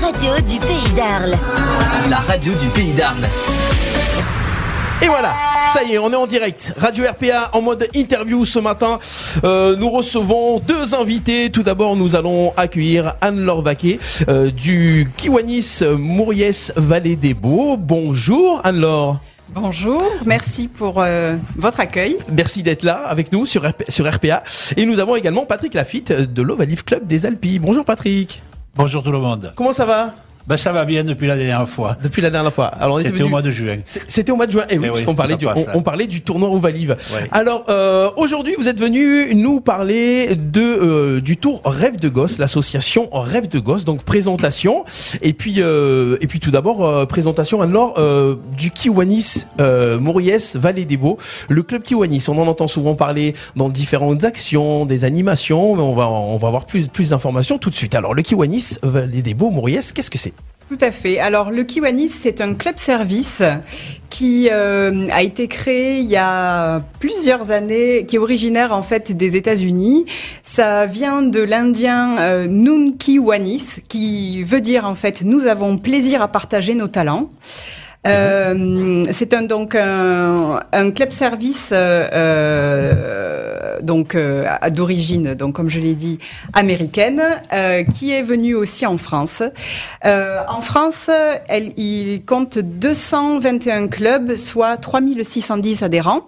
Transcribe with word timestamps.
radio 0.00 0.34
du 0.46 0.58
pays 0.58 0.92
d'Arles. 0.96 1.34
La 2.08 2.16
radio 2.18 2.52
du 2.54 2.66
pays 2.68 2.92
d'Arles. 2.92 3.26
Et 5.02 5.06
voilà, 5.06 5.32
ça 5.72 5.82
y 5.82 5.94
est, 5.94 5.98
on 5.98 6.12
est 6.12 6.16
en 6.16 6.26
direct. 6.26 6.74
Radio 6.76 7.04
RPA 7.04 7.50
en 7.54 7.62
mode 7.62 7.88
interview 7.94 8.44
ce 8.44 8.58
matin. 8.58 8.98
Euh, 9.44 9.74
nous 9.76 9.90
recevons 9.90 10.58
deux 10.60 10.94
invités. 10.94 11.50
Tout 11.50 11.62
d'abord, 11.62 11.96
nous 11.96 12.16
allons 12.16 12.52
accueillir 12.56 13.14
Anne-Laure 13.22 13.62
Vaquet 13.62 13.98
euh, 14.28 14.50
du 14.50 15.10
Kiwanis 15.16 15.80
Mouriès 15.96 16.72
Vallée 16.76 17.16
des 17.16 17.32
Beaux. 17.34 17.76
Bonjour 17.78 18.60
Anne-Laure. 18.64 19.20
Bonjour, 19.52 20.00
merci 20.26 20.68
pour 20.68 21.00
euh, 21.02 21.34
votre 21.56 21.80
accueil. 21.80 22.16
Merci 22.30 22.62
d'être 22.62 22.84
là 22.84 23.00
avec 23.08 23.32
nous 23.32 23.46
sur, 23.46 23.62
RP- 23.64 23.90
sur 23.90 24.08
RPA. 24.08 24.44
Et 24.76 24.86
nous 24.86 25.00
avons 25.00 25.16
également 25.16 25.44
Patrick 25.44 25.74
Lafitte 25.74 26.12
de 26.12 26.42
l'Ovalive 26.42 26.84
Club 26.84 27.06
des 27.06 27.26
Alpilles. 27.26 27.58
Bonjour 27.58 27.84
Patrick. 27.84 28.42
Bonjour 28.76 29.02
tout 29.02 29.12
le 29.12 29.18
monde. 29.18 29.52
Comment 29.56 29.72
ça 29.72 29.84
va? 29.84 30.14
Ben, 30.46 30.56
ça 30.56 30.72
va 30.72 30.84
bien 30.84 31.04
depuis 31.04 31.26
la 31.26 31.36
dernière 31.36 31.68
fois. 31.68 31.96
depuis 32.02 32.22
la 32.22 32.30
dernière 32.30 32.52
fois 32.52 32.66
Alors, 32.66 32.98
C'était 32.98 33.10
au 33.10 33.16
venu- 33.18 33.28
mois 33.30 33.42
de 33.42 33.50
juin. 33.52 33.78
C'était 33.84 34.32
au 34.32 34.36
mois 34.36 34.46
de 34.46 34.52
juin, 34.52 34.64
et 34.68 34.78
oui, 34.78 34.84
Eh 34.84 34.88
oui, 34.88 34.94
puisqu'on 34.94 35.14
parlait, 35.14 35.36
du, 35.36 35.46
on 35.74 35.82
parlait 35.82 36.06
du 36.06 36.22
tournoi 36.22 36.48
Ovalive. 36.50 36.96
Ouais. 37.14 37.28
Alors 37.30 37.64
euh, 37.68 38.10
aujourd'hui, 38.16 38.54
vous 38.58 38.66
êtes 38.68 38.80
venu 38.80 39.34
nous 39.34 39.60
parler 39.60 40.34
de 40.34 40.60
euh, 40.60 41.20
du 41.20 41.36
tour 41.36 41.60
Rêve 41.64 41.98
de 42.00 42.08
Gosse, 42.08 42.38
l'association 42.38 43.08
Rêve 43.12 43.48
de 43.48 43.58
Gosse. 43.58 43.84
Donc 43.84 44.02
présentation, 44.02 44.84
et 45.22 45.32
puis 45.32 45.56
euh, 45.58 46.16
et 46.20 46.26
puis 46.26 46.40
tout 46.40 46.50
d'abord 46.50 46.86
euh, 46.86 47.06
présentation 47.06 47.60
alors 47.62 47.94
euh, 47.98 48.36
du 48.56 48.70
Kiwanis 48.70 49.46
euh, 49.60 49.98
Mauriès 50.00 50.56
Vallée 50.56 50.84
des 50.84 50.96
Beaux, 50.96 51.18
le 51.48 51.62
club 51.62 51.82
Kiwanis. 51.82 52.24
On 52.28 52.38
en 52.38 52.46
entend 52.48 52.66
souvent 52.66 52.94
parler 52.94 53.34
dans 53.56 53.68
différentes 53.68 54.24
actions, 54.24 54.84
des 54.86 55.04
animations, 55.04 55.76
mais 55.76 55.82
on 55.82 55.92
va 55.92 56.08
on 56.08 56.36
va 56.38 56.48
avoir 56.48 56.64
plus 56.66 56.88
plus 56.88 57.10
d'informations 57.10 57.58
tout 57.58 57.70
de 57.70 57.74
suite. 57.76 57.94
Alors 57.94 58.14
le 58.14 58.22
Kiwanis 58.22 58.78
Vallée 58.82 59.22
des 59.22 59.34
Beaux 59.34 59.50
Mauriès, 59.50 59.92
qu'est-ce 59.92 60.10
que 60.10 60.18
c'est? 60.18 60.32
Tout 60.70 60.78
à 60.82 60.92
fait. 60.92 61.18
Alors, 61.18 61.50
le 61.50 61.64
Kiwanis, 61.64 62.10
c'est 62.10 62.40
un 62.40 62.54
club 62.54 62.78
service 62.78 63.42
qui 64.08 64.48
euh, 64.52 65.08
a 65.10 65.24
été 65.24 65.48
créé 65.48 65.98
il 65.98 66.06
y 66.06 66.16
a 66.16 66.80
plusieurs 67.00 67.50
années, 67.50 68.06
qui 68.06 68.14
est 68.14 68.18
originaire 68.20 68.72
en 68.72 68.84
fait 68.84 69.10
des 69.10 69.36
États-Unis. 69.36 70.06
Ça 70.44 70.86
vient 70.86 71.22
de 71.22 71.40
l'indien 71.40 72.18
euh, 72.20 72.46
Nunkiwanis, 72.46 73.80
qui 73.88 74.44
veut 74.44 74.60
dire 74.60 74.84
en 74.84 74.94
fait 74.94 75.22
nous 75.22 75.46
avons 75.46 75.76
plaisir 75.76 76.22
à 76.22 76.28
partager 76.28 76.76
nos 76.76 76.86
talents. 76.86 77.28
Euh, 78.06 79.04
c'est 79.12 79.34
un 79.34 79.42
donc 79.42 79.74
un, 79.74 80.60
un 80.72 80.90
club 80.90 81.10
service 81.12 81.68
euh, 81.70 82.08
euh, 82.14 83.78
donc 83.82 84.14
euh, 84.14 84.46
d'origine 84.70 85.34
donc 85.34 85.56
comme 85.56 85.68
je 85.68 85.80
l'ai 85.80 85.94
dit 85.94 86.18
américaine 86.54 87.22
euh, 87.52 87.84
qui 87.84 88.10
est 88.12 88.22
venu 88.22 88.54
aussi 88.54 88.86
en 88.86 88.96
France. 88.96 89.42
En 90.02 90.62
France, 90.62 91.10
elle, 91.48 91.72
il 91.76 92.22
compte 92.24 92.58
221 92.58 93.88
clubs, 93.88 94.36
soit 94.36 94.76
3610 94.78 95.82
adhérents. 95.82 96.22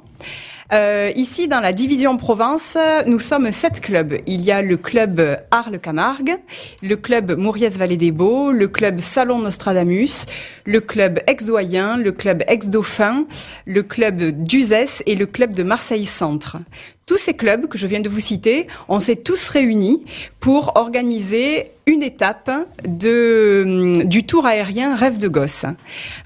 Euh, 0.72 1.12
ici, 1.16 1.48
dans 1.48 1.60
la 1.60 1.74
division 1.74 2.16
Provence, 2.16 2.78
nous 3.06 3.18
sommes 3.18 3.52
sept 3.52 3.80
clubs. 3.80 4.14
Il 4.26 4.40
y 4.40 4.50
a 4.50 4.62
le 4.62 4.78
club 4.78 5.20
Arles-Camargue, 5.50 6.36
le 6.82 6.96
club 6.96 7.36
Mauriès-Vallée 7.36 7.98
des 7.98 8.10
Beaux, 8.10 8.52
le 8.52 8.68
club 8.68 8.98
Salon 8.98 9.40
Nostradamus, 9.40 10.24
le 10.64 10.80
club 10.80 11.20
Ex-Doyen, 11.26 11.98
le 11.98 12.12
club 12.12 12.42
Ex-Dauphin, 12.46 13.26
le 13.66 13.82
club 13.82 14.22
d'Uzès 14.44 15.02
et 15.04 15.14
le 15.14 15.26
club 15.26 15.54
de 15.54 15.62
Marseille-Centre. 15.62 16.56
Tous 17.04 17.16
ces 17.16 17.34
clubs 17.34 17.66
que 17.66 17.78
je 17.78 17.86
viens 17.88 18.00
de 18.00 18.08
vous 18.08 18.20
citer, 18.20 18.68
on 18.88 19.00
s'est 19.00 19.16
tous 19.16 19.48
réunis 19.48 20.04
pour 20.38 20.72
organiser 20.76 21.66
une 21.86 22.02
étape 22.02 22.50
de, 22.86 24.04
du 24.04 24.24
tour 24.24 24.46
aérien 24.46 24.94
Rêve 24.94 25.18
de 25.18 25.26
Gosse. 25.26 25.66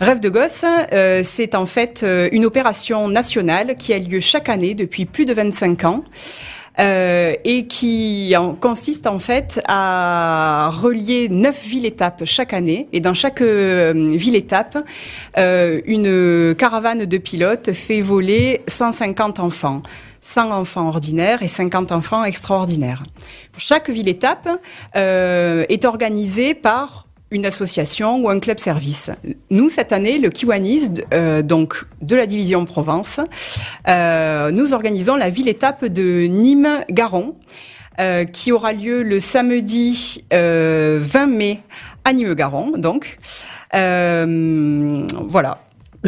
Rêve 0.01 0.21
de 0.21 0.29
Gosse, 0.29 0.65
euh, 0.93 1.23
c'est 1.25 1.55
en 1.55 1.65
fait 1.65 2.03
euh, 2.03 2.29
une 2.31 2.45
opération 2.45 3.09
nationale 3.09 3.77
qui 3.77 3.95
a 3.95 3.99
lieu 3.99 4.21
chaque 4.21 4.51
année 4.51 4.75
depuis 4.75 5.07
plus 5.07 5.25
de 5.25 5.33
25 5.33 5.85
ans. 5.85 6.05
euh, 6.79 7.35
et 7.45 7.67
qui 7.67 8.35
consiste 8.61 9.07
en 9.07 9.19
fait 9.19 9.63
à 9.67 10.71
relier 10.71 11.29
neuf 11.29 11.65
villes-étapes 11.65 12.25
chaque 12.25 12.53
année. 12.53 12.89
Et 12.93 13.01
dans 13.01 13.15
chaque 13.15 13.41
euh, 13.41 14.09
ville-étape, 14.13 14.79
euh, 15.39 15.81
une 15.87 16.55
caravane 16.55 17.05
de 17.05 17.19
pilotes 17.19 17.73
fait 17.73 18.01
voler 18.01 18.61
150 18.69 19.41
enfants. 19.41 19.83
100 20.27 20.51
enfants 20.51 20.89
ordinaires 20.89 21.43
et 21.43 21.49
50 21.49 21.93
enfants 21.93 22.25
extraordinaires. 22.25 23.05
Chaque 23.59 23.89
ville-étape 23.89 24.49
euh, 24.97 25.65
est 25.69 25.85
organisée 25.85 26.55
par 26.55 27.07
une 27.31 27.47
association 27.47 28.19
ou 28.19 28.29
un 28.29 28.41
club 28.41 28.59
service. 28.59 29.11
Nous, 29.51 29.69
cette 29.69 29.93
année, 29.93 30.19
le 30.19 30.31
Kiwanis, 30.31 30.91
euh, 31.15 31.43
donc 31.43 31.85
de 32.03 32.17
la 32.17 32.27
division 32.27 32.65
Provence, 32.65 33.21
euh, 33.89 34.51
nous 34.51 34.75
organisons 34.75 35.15
la 35.15 35.31
ville-étape 35.31 35.85
de 35.85 36.27
Nîmes-Garon, 36.27 37.37
euh, 38.01 38.25
qui 38.25 38.51
aura 38.51 38.73
lieu 38.73 39.03
le 39.03 39.21
samedi 39.21 40.25
euh, 40.33 40.99
20 41.01 41.27
mai 41.27 41.61
à 42.05 42.13
Nîmes-Garon, 42.13 42.73
donc. 42.79 43.19
Euh, 43.75 45.07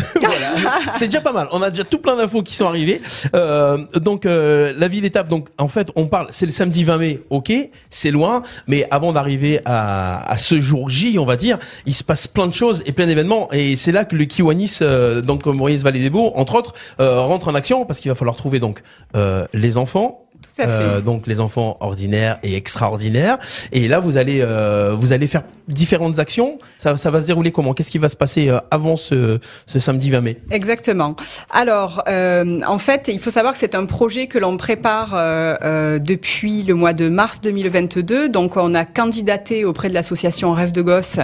voilà. 0.21 0.53
C'est 0.97 1.07
déjà 1.07 1.21
pas 1.21 1.33
mal. 1.33 1.49
On 1.53 1.63
a 1.63 1.71
déjà 1.71 1.85
tout 1.85 1.99
plein 1.99 2.17
d'infos 2.17 2.43
qui 2.43 2.55
sont 2.55 2.67
arrivées. 2.67 3.01
Euh, 3.35 3.79
donc 3.97 4.27
euh, 4.27 4.73
la 4.77 4.89
ville 4.89 5.05
étape. 5.05 5.29
Donc 5.29 5.49
en 5.59 5.69
fait, 5.69 5.89
on 5.97 6.07
parle. 6.07 6.29
C'est 6.31 6.47
le 6.47 6.53
samedi 6.53 6.85
20 6.85 6.99
mai. 6.99 7.21
Ok, 7.31 7.53
c'est 7.91 8.11
loin. 8.11 8.43
Mais 8.67 8.87
avant 8.91 9.13
d'arriver 9.13 9.61
à, 9.65 10.29
à 10.31 10.37
ce 10.37 10.61
jour 10.61 10.89
J, 10.91 11.19
on 11.19 11.25
va 11.25 11.37
dire, 11.37 11.59
il 11.87 11.95
se 11.95 12.05
passe 12.05 12.27
plein 12.27 12.47
de 12.47 12.55
choses 12.55 12.83
et 12.87 12.93
plein 12.93 13.07
d'événements. 13.07 13.49
Et 13.53 13.77
c'est 13.77 13.93
là 13.93 14.05
que 14.05 14.17
le 14.17 14.25
Kiwanis, 14.25 14.79
euh, 14.83 15.21
donc 15.21 15.47
Maurice 15.47 15.83
Vallée 15.83 16.01
des 16.01 16.09
entre 16.19 16.55
autres, 16.55 16.75
euh, 17.01 17.21
rentre 17.21 17.49
en 17.49 17.55
action 17.55 17.85
parce 17.85 18.01
qu'il 18.01 18.11
va 18.11 18.15
falloir 18.15 18.37
trouver 18.37 18.61
donc 18.61 18.83
euh, 19.17 19.47
les 19.53 19.77
enfants. 19.77 20.28
Tout 20.43 20.63
à 20.63 20.67
fait. 20.67 20.71
Euh, 20.71 21.01
donc 21.01 21.27
les 21.27 21.41
enfants 21.41 21.77
ordinaires 21.81 22.39
et 22.43 22.57
extraordinaires. 22.57 23.39
Et 23.73 23.89
là, 23.89 24.01
vous 24.01 24.17
allez 24.17 24.41
euh, 24.41 24.95
vous 24.97 25.13
allez 25.13 25.27
faire 25.27 25.43
différentes 25.69 26.19
actions. 26.19 26.59
Ça, 26.79 26.97
ça 26.97 27.11
va 27.11 27.21
se 27.21 27.27
dérouler 27.27 27.53
comment? 27.53 27.75
Qu'est-ce 27.75 27.91
qui 27.91 27.99
va 27.99 28.09
se 28.09 28.17
passer 28.17 28.49
euh, 28.49 28.59
avant 28.71 28.97
ce, 28.97 29.39
ce 29.67 29.79
samedi 29.79 30.11
20 30.11 30.21
mai? 30.23 30.39
Exactement. 30.51 31.15
Alors, 31.51 32.03
euh, 32.09 32.61
en 32.67 32.79
fait, 32.79 33.11
il 33.13 33.21
faut 33.21 33.31
savoir 33.31 33.53
que 33.53 33.59
c'est 33.59 33.75
un 33.75 33.85
projet 33.85 34.27
que 34.27 34.39
l'on 34.39 34.57
prépare 34.57 35.11
euh, 35.15 35.99
depuis 35.99 36.63
le 36.63 36.75
mois 36.75 36.93
de 36.95 37.09
mars 37.09 37.41
2022. 37.43 38.29
Donc, 38.29 38.57
on 38.57 38.75
a 38.75 38.85
candidaté 38.85 39.65
auprès 39.65 39.89
de 39.89 39.95
l'association 39.95 40.53
Rêve 40.53 40.73
de 40.73 40.83
Gosse 40.83 41.21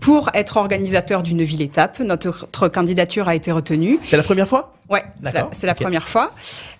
pour 0.00 0.30
être 0.34 0.56
organisateur 0.56 1.22
d'une 1.22 1.42
ville-étape. 1.42 2.00
Notre, 2.00 2.28
notre 2.28 2.68
candidature 2.68 3.28
a 3.28 3.34
été 3.34 3.52
retenue. 3.52 3.98
C'est 4.04 4.16
la 4.16 4.22
première 4.22 4.48
fois? 4.48 4.72
Ouais, 4.90 5.04
c'est 5.20 5.24
la, 5.26 5.32
D'accord, 5.32 5.50
c'est 5.54 5.66
la 5.66 5.72
ok. 5.72 5.80
première 5.80 6.08
fois. 6.08 6.32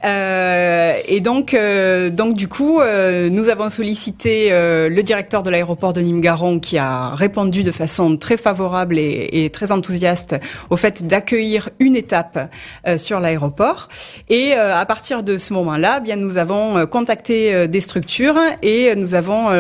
Euh, 0.04 0.94
et 1.06 1.20
donc, 1.20 1.54
euh, 1.54 2.10
donc 2.10 2.34
du 2.34 2.48
coup, 2.48 2.80
euh, 2.80 3.28
nous 3.30 3.48
avons 3.48 3.68
sollicité 3.68 4.50
le 4.52 5.02
directeur 5.02 5.42
de 5.42 5.50
l'aéroport 5.50 5.92
de 5.92 6.00
Nîmes-Garon 6.00 6.58
qui 6.58 6.78
a 6.78 7.14
répondu 7.14 7.62
de 7.62 7.70
façon 7.70 8.16
très 8.16 8.36
favorable 8.36 8.98
et, 8.98 9.28
et 9.32 9.50
très 9.50 9.72
enthousiaste 9.72 10.36
au 10.70 10.76
fait 10.76 11.06
d'accueillir 11.06 11.70
une 11.78 11.96
étape 11.96 12.50
sur 12.96 13.20
l'aéroport. 13.20 13.88
Et 14.28 14.54
à 14.54 14.84
partir 14.86 15.22
de 15.22 15.38
ce 15.38 15.52
moment-là, 15.54 16.00
bien 16.00 16.16
nous 16.16 16.38
avons 16.38 16.86
contacté 16.86 17.68
des 17.68 17.80
structures 17.80 18.38
et 18.62 18.94
nous 18.96 19.14
avons 19.14 19.50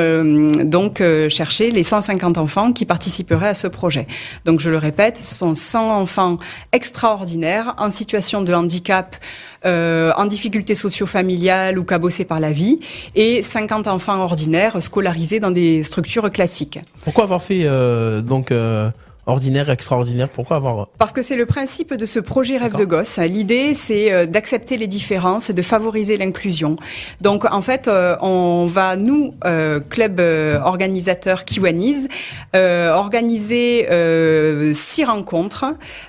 donc 0.64 1.02
cherché 1.28 1.70
les 1.70 1.82
150 1.82 2.38
enfants 2.38 2.72
qui 2.72 2.84
participeraient 2.84 3.48
à 3.48 3.54
ce 3.54 3.66
projet. 3.66 4.06
Donc 4.44 4.60
je 4.60 4.70
le 4.70 4.78
répète, 4.78 5.18
ce 5.18 5.34
sont 5.34 5.54
100 5.54 6.00
enfants 6.00 6.36
extraordinaires 6.72 7.74
en 7.78 7.90
situation 7.90 8.42
de 8.42 8.52
handicap, 8.52 9.16
euh, 9.64 10.12
en 10.16 10.26
difficulté 10.26 10.74
socio-familiale 10.74 11.78
ou 11.78 11.84
cabossés 11.84 12.24
par 12.24 12.40
la 12.40 12.52
vie, 12.52 12.80
et 13.14 13.42
50 13.42 13.86
enfants 13.86 14.20
ordinaires 14.20 14.82
scolarisés 14.82 15.40
dans 15.40 15.50
des 15.50 15.82
structures 15.82 16.30
classiques. 16.30 16.80
Pourquoi 17.04 17.24
avoir 17.24 17.42
fait 17.42 17.62
euh, 17.64 18.22
donc 18.22 18.50
euh, 18.50 18.90
ordinaire, 19.26 19.70
extraordinaire 19.70 20.28
Pourquoi 20.28 20.56
avoir 20.56 20.88
Parce 20.98 21.12
que 21.12 21.22
c'est 21.22 21.36
le 21.36 21.46
principe 21.46 21.94
de 21.94 22.06
ce 22.06 22.18
projet 22.18 22.56
Rêve 22.56 22.76
de 22.76 22.84
gosse. 22.84 23.18
L'idée, 23.18 23.74
c'est 23.74 24.12
euh, 24.12 24.26
d'accepter 24.26 24.76
les 24.76 24.86
différences 24.86 25.50
et 25.50 25.54
de 25.54 25.62
favoriser 25.62 26.16
l'inclusion. 26.16 26.76
Donc, 27.20 27.44
en 27.44 27.62
fait, 27.62 27.88
euh, 27.88 28.16
on 28.20 28.66
va, 28.66 28.96
nous, 28.96 29.34
euh, 29.44 29.80
club 29.80 30.20
euh, 30.20 30.60
organisateur 30.60 31.44
Kiwanis, 31.44 32.08
euh, 32.56 32.92
organiser 32.92 33.88
euh, 33.90 34.72
six 34.74 35.04
rencontres 35.04 35.66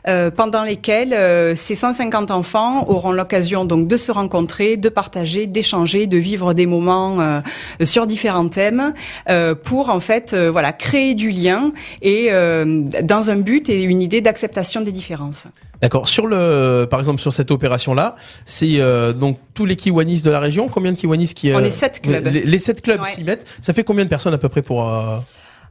euh, 0.08 0.32
pendant 0.32 0.64
lesquelles 0.64 1.14
euh, 1.14 1.56
ces 1.56 1.76
150 1.76 2.32
enfants 2.32 2.90
auront 2.90 3.12
l'occasion 3.12 3.66
donc 3.66 3.88
de 3.88 3.98
se 3.98 4.12
rencontrer, 4.12 4.78
de 4.78 4.90
partager, 4.90 5.48
d'échanger, 5.48 6.08
de 6.08 6.18
vivre 6.18 6.54
des 6.54 6.66
moments 6.66 7.20
euh, 7.20 7.42
sur 7.84 8.08
différents 8.08 8.50
thèmes 8.50 8.94
euh, 9.30 9.56
pour 9.56 9.90
en 9.90 10.00
fait 10.00 10.34
euh, 10.34 10.52
voilà 10.52 10.74
créer 10.74 11.16
du 11.16 11.30
lien 11.30 11.72
et 12.02 12.28
euh, 12.32 12.84
dans 13.04 13.30
un 13.30 13.36
but 13.38 13.70
et 13.70 13.84
une 13.84 14.02
idée 14.02 14.22
d'acceptation 14.22 14.82
des 14.82 14.92
différences. 14.92 15.44
D'accord. 15.82 16.08
Sur 16.08 16.28
le, 16.28 16.86
par 16.90 17.00
exemple, 17.00 17.20
sur 17.22 17.34
cette 17.34 17.52
opération-là, 17.52 18.16
c'est 18.46 18.80
euh, 18.80 19.14
donc 19.14 19.38
tous 19.54 19.66
les 19.66 19.76
Kiwanis 19.76 20.22
de 20.22 20.32
la 20.32 20.40
région. 20.40 20.68
Combien 20.70 20.92
de 20.94 20.98
Kiwanis 20.98 21.34
qui 21.34 21.52
On 21.54 21.60
est 21.60 21.72
sept 21.72 22.02
clubs. 22.02 22.26
Les, 22.28 22.44
les 22.44 22.60
sept 22.60 22.82
clubs 22.82 23.02
Ouais. 23.02 23.08
s'y 23.10 23.24
mettent. 23.24 23.46
Ça 23.62 23.74
fait 23.74 23.84
combien 23.84 24.06
de 24.06 24.10
personnes 24.10 24.34
à 24.34 24.38
peu 24.38 24.50
près 24.50 24.62
pour 24.62 24.88
euh, 24.88 25.18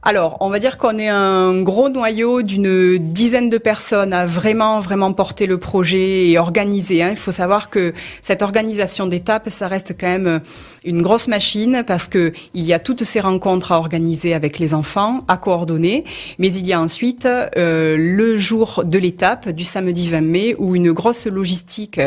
Alors, 0.05 0.35
on 0.41 0.49
va 0.49 0.59
dire 0.59 0.77
qu'on 0.77 0.97
est 0.97 1.07
un 1.07 1.61
gros 1.61 1.87
noyau 1.87 2.41
d'une 2.41 2.97
dizaine 2.97 3.47
de 3.47 3.57
personnes 3.57 4.11
à 4.11 4.25
vraiment, 4.25 4.81
vraiment 4.81 5.13
porter 5.13 5.47
le 5.47 5.57
projet 5.57 6.27
et 6.29 6.37
organiser. 6.37 7.01
Hein. 7.01 7.11
Il 7.11 7.17
faut 7.17 7.31
savoir 7.31 7.69
que 7.69 7.93
cette 8.21 8.41
organisation 8.41 9.07
d'étapes, 9.07 9.49
ça 9.49 9.69
reste 9.69 9.95
quand 9.97 10.07
même 10.07 10.41
une 10.83 11.01
grosse 11.01 11.29
machine 11.29 11.85
parce 11.87 12.09
que 12.09 12.33
il 12.53 12.65
y 12.65 12.73
a 12.73 12.79
toutes 12.79 13.05
ces 13.05 13.21
rencontres 13.21 13.71
à 13.71 13.77
organiser 13.79 14.33
avec 14.33 14.59
les 14.59 14.73
enfants, 14.73 15.23
à 15.29 15.37
coordonner, 15.37 16.03
mais 16.37 16.53
il 16.53 16.67
y 16.67 16.73
a 16.73 16.81
ensuite 16.81 17.25
euh, 17.25 17.95
le 17.97 18.35
jour 18.35 18.83
de 18.85 18.99
l'étape 18.99 19.51
du 19.51 19.63
samedi 19.63 20.09
20 20.09 20.19
mai 20.19 20.55
où 20.57 20.75
une 20.75 20.91
grosse 20.91 21.27
logistique 21.27 22.01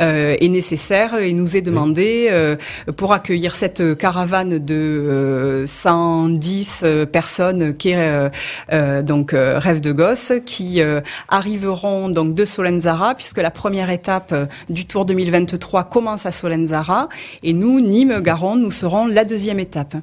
euh, 0.00 0.36
est 0.40 0.48
nécessaire 0.48 1.16
et 1.16 1.34
nous 1.34 1.54
est 1.54 1.60
demandée 1.60 2.28
euh, 2.30 2.56
pour 2.96 3.12
accueillir 3.12 3.56
cette 3.56 3.98
caravane 3.98 4.58
de 4.58 5.64
110 5.66 6.84
personnes 7.12 7.41
qui 7.78 7.90
est 7.90 7.96
euh, 7.96 8.28
euh, 8.72 9.02
donc 9.02 9.34
euh, 9.34 9.58
Rêve 9.58 9.80
de 9.80 9.92
gosse, 9.92 10.32
qui 10.46 10.80
arriveront 11.28 12.08
donc 12.08 12.34
de 12.34 12.44
Solenzara, 12.44 13.14
puisque 13.14 13.38
la 13.38 13.50
première 13.50 13.90
étape 13.90 14.34
du 14.68 14.86
Tour 14.86 15.04
2023 15.04 15.84
commence 15.84 16.26
à 16.26 16.32
Solenzara, 16.32 17.08
et 17.42 17.52
nous, 17.52 17.80
Nîmes, 17.80 18.20
Garonne, 18.20 18.62
nous 18.62 18.70
serons 18.70 19.06
la 19.06 19.24
deuxième 19.24 19.58
étape. 19.58 19.96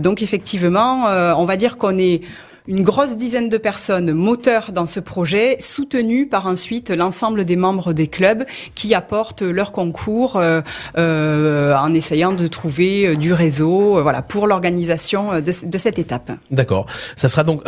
donc 0.00 0.22
effectivement, 0.22 1.04
on 1.36 1.44
va 1.44 1.56
dire 1.56 1.76
qu'on 1.76 1.98
est 1.98 2.20
une 2.66 2.82
grosse 2.82 3.16
dizaine 3.16 3.50
de 3.50 3.58
personnes 3.58 4.12
moteurs 4.12 4.72
dans 4.72 4.86
ce 4.86 4.98
projet, 4.98 5.58
soutenues 5.60 6.26
par 6.26 6.46
ensuite 6.46 6.90
l'ensemble 6.90 7.44
des 7.44 7.56
membres 7.56 7.92
des 7.92 8.06
clubs 8.06 8.46
qui 8.74 8.94
apportent 8.94 9.42
leur 9.42 9.70
concours 9.70 10.36
euh, 10.36 10.62
euh, 10.96 11.74
en 11.74 11.92
essayant 11.92 12.32
de 12.32 12.46
trouver 12.46 13.06
euh, 13.06 13.16
du 13.16 13.34
réseau, 13.34 14.00
voilà, 14.02 14.22
pour 14.22 14.46
l'organisation 14.46 15.42
de, 15.42 15.78
cette 15.78 15.98
étape. 15.98 16.32
D'accord. 16.50 16.86
Ça 17.16 17.28
sera 17.28 17.44
donc 17.44 17.62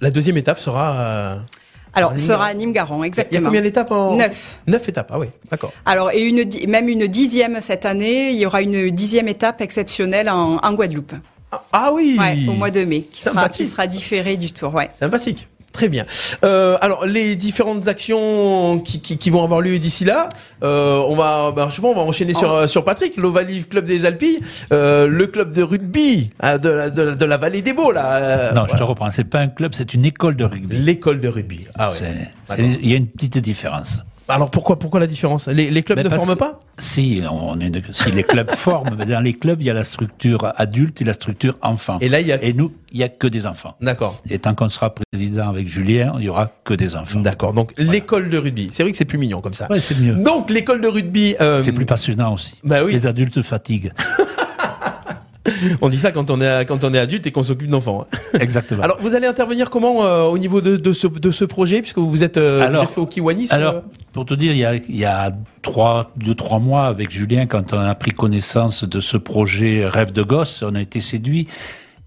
la 0.00 0.10
deuxième 0.10 0.36
étape 0.38 0.58
sera. 0.58 1.36
Alors, 1.94 2.16
sera 2.18 2.46
à 2.46 2.54
Nîmes-Garon, 2.54 3.02
exactement. 3.02 3.38
Il 3.38 3.42
y 3.42 3.44
a 3.44 3.48
combien 3.48 3.60
d'étapes 3.60 3.90
en... 3.90 4.16
Neuf. 4.16 4.58
Neuf 4.66 4.88
étapes, 4.88 5.10
ah 5.12 5.18
oui, 5.18 5.26
d'accord. 5.50 5.72
Alors, 5.84 6.10
et 6.12 6.22
une, 6.22 6.44
même 6.68 6.88
une 6.88 7.06
dixième 7.06 7.60
cette 7.60 7.84
année, 7.84 8.30
il 8.30 8.38
y 8.38 8.46
aura 8.46 8.62
une 8.62 8.90
dixième 8.90 9.26
étape 9.26 9.60
exceptionnelle 9.60 10.28
en, 10.30 10.58
en 10.58 10.72
Guadeloupe. 10.74 11.14
Ah, 11.50 11.62
ah 11.72 11.90
oui 11.92 12.18
Au 12.48 12.52
mois 12.52 12.70
de 12.70 12.84
mai, 12.84 13.02
qui 13.02 13.22
sera, 13.22 13.48
qui 13.48 13.66
sera, 13.66 13.86
différé 13.86 14.36
du 14.36 14.52
tour. 14.52 14.74
Ouais. 14.74 14.90
Sympathique. 14.94 15.48
Très 15.72 15.88
bien. 15.88 16.06
Euh, 16.44 16.76
alors 16.80 17.06
les 17.06 17.36
différentes 17.36 17.88
actions 17.88 18.80
qui, 18.80 19.00
qui, 19.00 19.18
qui 19.18 19.30
vont 19.30 19.44
avoir 19.44 19.60
lieu 19.60 19.78
d'ici 19.78 20.04
là, 20.04 20.28
euh, 20.64 20.96
on 21.06 21.14
va, 21.14 21.52
ben, 21.54 21.68
je 21.70 21.76
sais 21.76 21.82
pas, 21.82 21.88
on 21.88 21.94
va 21.94 22.00
enchaîner 22.00 22.34
sur 22.34 22.62
oh. 22.64 22.66
sur 22.66 22.84
Patrick, 22.84 23.16
l'Ovalive 23.16 23.68
Club 23.68 23.84
des 23.84 24.06
Alpilles, 24.06 24.40
euh, 24.72 25.06
le 25.06 25.26
club 25.26 25.52
de 25.52 25.62
rugby 25.62 26.30
hein, 26.40 26.58
de, 26.58 26.68
la, 26.68 26.90
de, 26.90 27.14
de, 27.14 27.24
la 27.24 27.36
vallée 27.36 27.62
des 27.62 27.74
Beaux 27.74 27.92
là. 27.92 28.16
Euh, 28.16 28.52
non, 28.54 28.66
je 28.68 28.76
te 28.76 28.82
reprends. 28.82 29.10
C'est 29.10 29.24
pas 29.24 29.40
un 29.40 29.48
club, 29.48 29.72
c'est 29.74 29.94
une 29.94 30.04
école 30.04 30.36
de 30.36 30.44
rugby. 30.44 30.74
L'école 30.76 31.20
de 31.20 31.28
rugby. 31.28 31.66
Ah 31.78 31.90
ouais. 31.90 32.58
Il 32.58 32.88
y 32.88 32.94
a 32.94 32.96
une 32.96 33.06
petite 33.06 33.38
différence. 33.38 34.00
Alors 34.28 34.50
pourquoi 34.50 34.78
pourquoi 34.78 35.00
la 35.00 35.06
différence? 35.06 35.48
Les, 35.48 35.70
les, 35.70 35.82
clubs 35.82 35.98
ne 35.98 36.08
forment 36.08 36.36
pas? 36.36 36.60
Si, 36.78 37.22
on 37.30 37.58
est, 37.60 37.72
si 37.92 38.12
les 38.12 38.22
clubs 38.22 38.50
forment, 38.54 38.94
mais 38.98 39.06
dans 39.06 39.20
les 39.20 39.34
clubs 39.34 39.60
il 39.60 39.66
y 39.66 39.70
a 39.70 39.74
la 39.74 39.84
structure 39.84 40.52
adulte 40.56 41.00
et 41.00 41.04
la 41.04 41.14
structure 41.14 41.56
enfant. 41.62 41.98
Et 42.00 42.08
là 42.08 42.20
il 42.20 42.26
y 42.26 42.32
a 42.32 42.42
et 42.42 42.52
nous 42.52 42.72
il 42.92 42.98
y 42.98 43.02
a 43.02 43.08
que 43.08 43.26
des 43.26 43.46
enfants. 43.46 43.74
D'accord. 43.80 44.18
Et 44.28 44.38
tant 44.38 44.54
qu'on 44.54 44.68
sera 44.68 44.94
président 44.94 45.48
avec 45.48 45.68
Julien, 45.68 46.14
il 46.18 46.24
y 46.24 46.28
aura 46.28 46.50
que 46.64 46.74
des 46.74 46.94
enfants. 46.94 47.20
D'accord. 47.20 47.52
Donc 47.52 47.72
l'école 47.78 48.30
de 48.30 48.38
rugby, 48.38 48.68
c'est 48.70 48.82
vrai 48.82 48.92
que 48.92 48.98
c'est 48.98 49.04
plus 49.04 49.18
mignon 49.18 49.40
comme 49.40 49.54
ça. 49.54 49.66
Ouais, 49.70 49.80
c'est 49.80 50.00
mieux. 50.00 50.14
Donc 50.14 50.50
l'école 50.50 50.80
de 50.80 50.88
rugby. 50.88 51.34
Euh... 51.40 51.60
C'est 51.60 51.72
plus 51.72 51.86
passionnant 51.86 52.34
aussi. 52.34 52.54
Bah 52.62 52.84
oui. 52.84 52.92
Les 52.92 53.06
adultes 53.06 53.42
fatiguent. 53.42 53.92
on 55.80 55.88
dit 55.88 55.98
ça 55.98 56.12
quand 56.12 56.30
on 56.30 56.40
est 56.40 56.64
quand 56.66 56.84
on 56.84 56.94
est 56.94 56.98
adulte 56.98 57.26
et 57.26 57.32
qu'on 57.32 57.42
s'occupe 57.42 57.70
d'enfants. 57.70 58.06
Hein. 58.12 58.18
Exactement. 58.40 58.82
Alors 58.82 58.98
vous 59.00 59.14
allez 59.14 59.26
intervenir 59.26 59.70
comment 59.70 60.04
euh, 60.04 60.24
au 60.24 60.38
niveau 60.38 60.60
de, 60.60 60.76
de, 60.76 60.92
ce, 60.92 61.06
de 61.06 61.30
ce 61.30 61.44
projet 61.44 61.80
puisque 61.80 61.98
vous 61.98 62.22
êtes 62.22 62.36
euh, 62.36 62.66
alors, 62.66 62.90
au 62.96 63.06
Kiwanis 63.06 63.48
Alors 63.50 63.74
euh 63.74 63.80
pour 64.12 64.24
te 64.24 64.34
dire, 64.34 64.52
il 64.52 64.58
y 64.58 64.64
a, 64.64 64.74
il 64.74 64.96
y 64.96 65.04
a 65.04 65.30
trois, 65.62 66.10
deux 66.16 66.34
trois 66.34 66.58
mois 66.58 66.86
avec 66.86 67.10
Julien 67.10 67.46
quand 67.46 67.72
on 67.72 67.78
a 67.78 67.94
pris 67.94 68.10
connaissance 68.10 68.82
de 68.82 69.00
ce 69.00 69.16
projet 69.16 69.86
Rêve 69.86 70.12
de 70.12 70.22
gosse, 70.22 70.64
on 70.66 70.74
a 70.74 70.80
été 70.80 71.00
séduit 71.00 71.46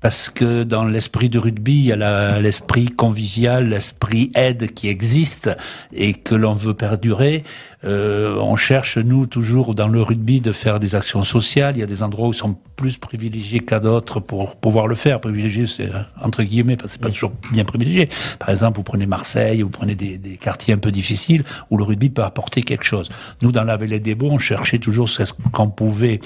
parce 0.01 0.31
que 0.31 0.63
dans 0.63 0.83
l'esprit 0.83 1.30
de 1.30 1.38
rugby, 1.38 1.74
il 1.74 1.86
y 1.86 1.92
a 1.92 2.39
l'esprit 2.39 2.88
convivial, 2.88 3.69
l'esprit 3.69 4.31
aide 4.33 4.74
qui 4.74 4.89
existe 4.89 5.56
et 5.94 6.13
que 6.13 6.33
l'on 6.33 6.56
veut 6.56 6.74
perdurer. 6.74 7.44
Euh, 7.83 8.36
on 8.38 8.56
cherche, 8.56 8.98
nous, 8.98 9.27
toujours 9.27 9.75
dans 9.75 9.88
le 9.88 10.01
rugby, 10.01 10.42
de 10.42 10.51
faire 10.53 10.80
des 10.80 10.95
actions 10.95 11.21
sociales. 11.21 11.77
Il 11.77 11.81
y 11.81 11.83
a 11.83 11.88
des 11.88 12.01
endroits 12.01 12.27
où 12.27 12.33
ils 12.33 12.38
sont 12.38 12.57
plus 12.75 12.98
privilégiés 12.98 13.59
qu'à 13.59 13.80
d'autres 13.80 14.19
pour 14.19 14.56
pouvoir 14.56 14.88
le 14.88 14.95
faire. 14.95 15.21
Privilégié, 15.21 15.68
c'est 15.68 15.89
entre 16.19 16.42
guillemets, 16.42 16.77
parce 16.77 16.94
que 16.94 16.97
c'est 16.97 17.04
pas 17.04 17.09
toujours 17.09 17.33
bien 17.51 17.63
privilégié. 17.63 18.09
Par 18.39 18.50
exemple, 18.50 18.77
vous 18.77 18.83
prenez 18.83 19.06
Marseille, 19.06 19.62
vous 19.62 19.69
prenez 19.69 19.94
des, 19.94 20.18
des, 20.18 20.38
quartiers 20.38 20.74
un 20.74 20.80
peu 20.80 20.92
difficiles 20.92 21.44
où 21.69 21.77
le 21.77 21.83
rugby 21.83 22.09
peut 22.09 22.24
apporter 22.24 22.63
quelque 22.63 22.86
chose. 22.86 23.09
Nous, 23.44 23.51
dans 23.51 23.63
la 23.63 23.77
Vallée 23.77 24.00
des 24.00 24.15
Beaux, 24.15 24.31
on 24.31 24.39
cherchait 24.39 24.80
toujours 24.80 25.09
ce 25.09 25.24
qu'on 25.51 25.69
pouvait 25.69 26.19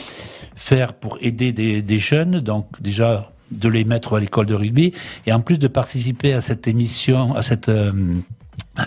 faire 0.55 0.93
pour 0.93 1.17
aider 1.19 1.51
des, 1.51 1.81
des 1.81 1.99
jeunes. 1.99 2.39
Donc, 2.39 2.81
déjà, 2.81 3.31
de 3.51 3.69
les 3.69 3.83
mettre 3.83 4.17
à 4.17 4.19
l'école 4.19 4.45
de 4.45 4.55
rugby 4.55 4.93
et 5.25 5.33
en 5.33 5.41
plus 5.41 5.57
de 5.57 5.67
participer 5.67 6.33
à 6.33 6.41
cette 6.41 6.67
émission, 6.67 7.35
à 7.35 7.43
cette 7.43 7.69
euh, 7.69 7.91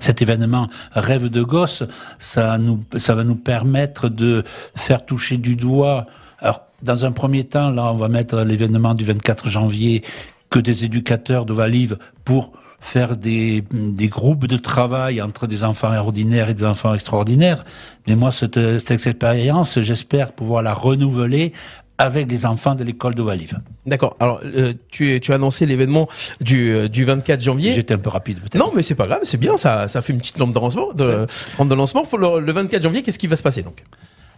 cet 0.00 0.20
événement 0.20 0.68
rêve 0.92 1.28
de 1.28 1.42
gosse, 1.42 1.82
ça 2.18 2.58
nous 2.58 2.84
ça 2.98 3.14
va 3.14 3.24
nous 3.24 3.36
permettre 3.36 4.08
de 4.08 4.44
faire 4.74 5.04
toucher 5.04 5.38
du 5.38 5.56
doigt. 5.56 6.06
Alors 6.40 6.62
dans 6.82 7.04
un 7.04 7.12
premier 7.12 7.44
temps, 7.44 7.70
là, 7.70 7.92
on 7.92 7.96
va 7.96 8.08
mettre 8.08 8.40
l'événement 8.42 8.94
du 8.94 9.04
24 9.04 9.50
janvier 9.50 10.02
que 10.50 10.58
des 10.58 10.84
éducateurs 10.84 11.44
de 11.44 11.52
Valive 11.52 11.98
pour 12.24 12.52
faire 12.80 13.16
des, 13.16 13.64
des 13.72 14.08
groupes 14.08 14.46
de 14.46 14.56
travail 14.56 15.20
entre 15.20 15.46
des 15.46 15.64
enfants 15.64 15.92
ordinaires 15.96 16.48
et 16.48 16.54
des 16.54 16.64
enfants 16.64 16.94
extraordinaires. 16.94 17.64
Mais 18.06 18.14
moi, 18.14 18.30
cette, 18.30 18.78
cette 18.78 19.06
expérience, 19.06 19.80
j'espère 19.80 20.32
pouvoir 20.32 20.62
la 20.62 20.74
renouveler 20.74 21.52
avec 21.98 22.30
les 22.30 22.46
enfants 22.46 22.74
de 22.74 22.84
l'école 22.84 23.14
de 23.14 23.22
Valive. 23.22 23.58
D'accord. 23.86 24.16
Alors, 24.20 24.40
euh, 24.44 24.72
tu, 24.90 25.18
tu 25.20 25.32
as 25.32 25.34
annoncé 25.34 25.66
l'événement 25.66 26.08
du, 26.40 26.70
euh, 26.70 26.88
du 26.88 27.04
24 27.04 27.40
janvier. 27.40 27.74
J'étais 27.74 27.94
un 27.94 27.98
peu 27.98 28.10
rapide, 28.10 28.38
peut-être. 28.38 28.54
Non, 28.56 28.72
mais 28.74 28.82
c'est 28.82 28.94
pas 28.94 29.06
grave, 29.06 29.20
c'est 29.24 29.36
bien, 29.36 29.56
ça, 29.56 29.88
ça 29.88 30.00
fait 30.00 30.12
une 30.12 30.18
petite 30.20 30.38
lampe 30.38 30.54
de 30.54 30.60
lancement. 30.60 30.92
De, 30.92 31.26
de 31.58 31.74
lancement. 31.74 32.04
Pour 32.04 32.18
le, 32.18 32.40
le 32.40 32.52
24 32.52 32.82
janvier, 32.82 33.02
qu'est-ce 33.02 33.18
qui 33.18 33.26
va 33.26 33.36
se 33.36 33.42
passer 33.42 33.62
donc? 33.62 33.84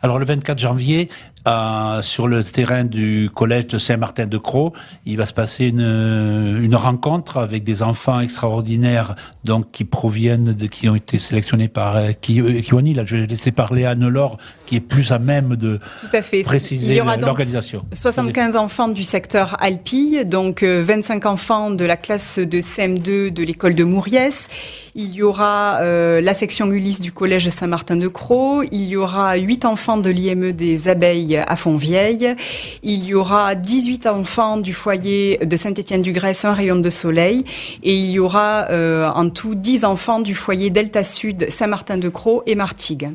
Alors 0.03 0.19
le 0.19 0.25
24 0.25 0.59
janvier, 0.59 1.09
euh, 1.49 2.03
sur 2.03 2.29
le 2.29 2.45
terrain 2.45 2.85
du 2.85 3.31
collège 3.35 3.69
de 3.69 3.79
Saint-Martin-de-Croix, 3.79 4.73
il 5.07 5.17
va 5.17 5.25
se 5.25 5.33
passer 5.33 5.67
une, 5.67 5.81
une 5.81 6.75
rencontre 6.75 7.39
avec 7.39 7.65
des 7.65 7.83
enfants 7.83 8.21
extraordinaires, 8.21 9.17
donc 9.45 9.71
qui 9.73 9.85
proviennent 9.85 10.53
de 10.53 10.67
qui 10.67 10.89
ont 10.89 10.95
été 10.95 11.19
sélectionnés 11.19 11.69
par 11.69 11.97
euh, 11.97 12.13
Kiwani. 12.13 12.93
Là, 12.93 13.05
je 13.07 13.17
vais 13.17 13.27
laisser 13.27 13.53
parler 13.53 13.87
Anne-Laure, 13.87 14.37
qui 14.67 14.77
est 14.77 14.81
plus 14.81 15.13
à 15.13 15.19
même 15.19 15.57
de 15.57 15.81
Tout 16.01 16.15
à 16.15 16.21
fait. 16.21 16.43
préciser 16.43 16.95
l'organisation. 16.95 17.83
75 17.95 18.57
enfants 18.57 18.89
du 18.89 19.05
secteur 19.05 19.57
Alpi, 19.61 20.25
donc 20.27 20.63
25 20.63 21.25
euh, 21.25 21.29
enfants 21.29 21.71
de 21.71 21.85
la 21.87 21.97
classe 21.97 22.39
de 22.39 22.59
CM2 22.59 23.31
de 23.31 23.43
l'école 23.43 23.75
de 23.75 23.85
Mouriès. 23.85 24.49
Il 24.95 25.15
y 25.15 25.23
aura 25.23 25.79
euh, 25.81 26.21
la 26.21 26.35
section 26.35 26.71
Ulysse 26.71 27.01
du 27.01 27.13
collège 27.13 27.49
Saint-Martin-de-Croix. 27.49 28.65
Il 28.73 28.87
y 28.89 28.97
aura 28.97 29.37
8 29.37 29.65
enfants 29.65 29.90
de 29.97 30.11
l'IME 30.11 30.53
des 30.53 30.89
abeilles 30.89 31.37
à 31.37 31.57
Fontvieille. 31.57 32.35
Il 32.83 33.05
y 33.05 33.15
aura 33.15 33.55
18 33.55 34.07
enfants 34.07 34.57
du 34.57 34.73
foyer 34.73 35.39
de 35.39 35.57
Saint-Étienne-du-Grèce, 35.57 36.45
un 36.45 36.53
rayon 36.53 36.77
de 36.77 36.91
soleil. 36.91 37.45
Et 37.83 37.95
il 37.95 38.11
y 38.11 38.19
aura 38.19 38.67
euh, 38.71 39.09
en 39.09 39.31
tout 39.31 39.55
10 39.55 39.85
enfants 39.85 40.21
du 40.21 40.35
foyer 40.35 40.71
Delta 40.71 41.05
Sud, 41.05 41.51
Saint-Martin-de-Croix 41.51 42.43
et 42.47 42.55
Martigues. 42.55 43.11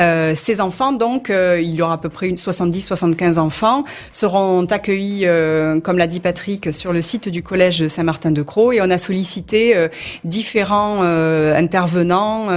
Euh, 0.00 0.34
ces 0.34 0.60
enfants, 0.60 0.92
donc, 0.92 1.30
euh, 1.30 1.60
il 1.62 1.74
y 1.74 1.82
aura 1.82 1.94
à 1.94 1.98
peu 1.98 2.08
près 2.08 2.28
une 2.28 2.36
70-75 2.36 3.38
enfants, 3.38 3.84
seront 4.12 4.64
accueillis, 4.64 5.26
euh, 5.26 5.80
comme 5.80 5.98
l'a 5.98 6.06
dit 6.06 6.20
Patrick, 6.20 6.72
sur 6.72 6.92
le 6.92 7.02
site 7.02 7.28
du 7.28 7.42
collège 7.42 7.86
Saint-Martin-de-Croix. 7.88 8.74
Et 8.74 8.80
on 8.80 8.90
a 8.90 8.98
sollicité 8.98 9.88
différents 10.24 11.02
intervenants 11.02 12.48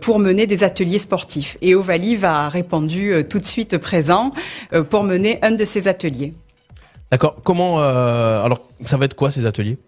pour 0.00 0.18
mener 0.18 0.46
des 0.46 0.64
ateliers 0.64 0.98
sportifs. 0.98 1.56
Et 1.62 1.74
Ovalive 1.74 2.24
a 2.24 2.48
répondu 2.48 3.14
tout 3.28 3.38
de 3.38 3.44
suite 3.44 3.78
présent 3.78 4.32
pour 4.90 5.04
mener 5.04 5.38
un 5.42 5.52
de 5.52 5.64
ces 5.64 5.88
ateliers. 5.88 6.34
D'accord. 7.10 7.36
Comment 7.42 7.78
alors 7.80 8.60
ça 8.84 8.96
va 8.96 9.04
être 9.04 9.14
quoi 9.14 9.30
ces 9.30 9.46
ateliers? 9.46 9.78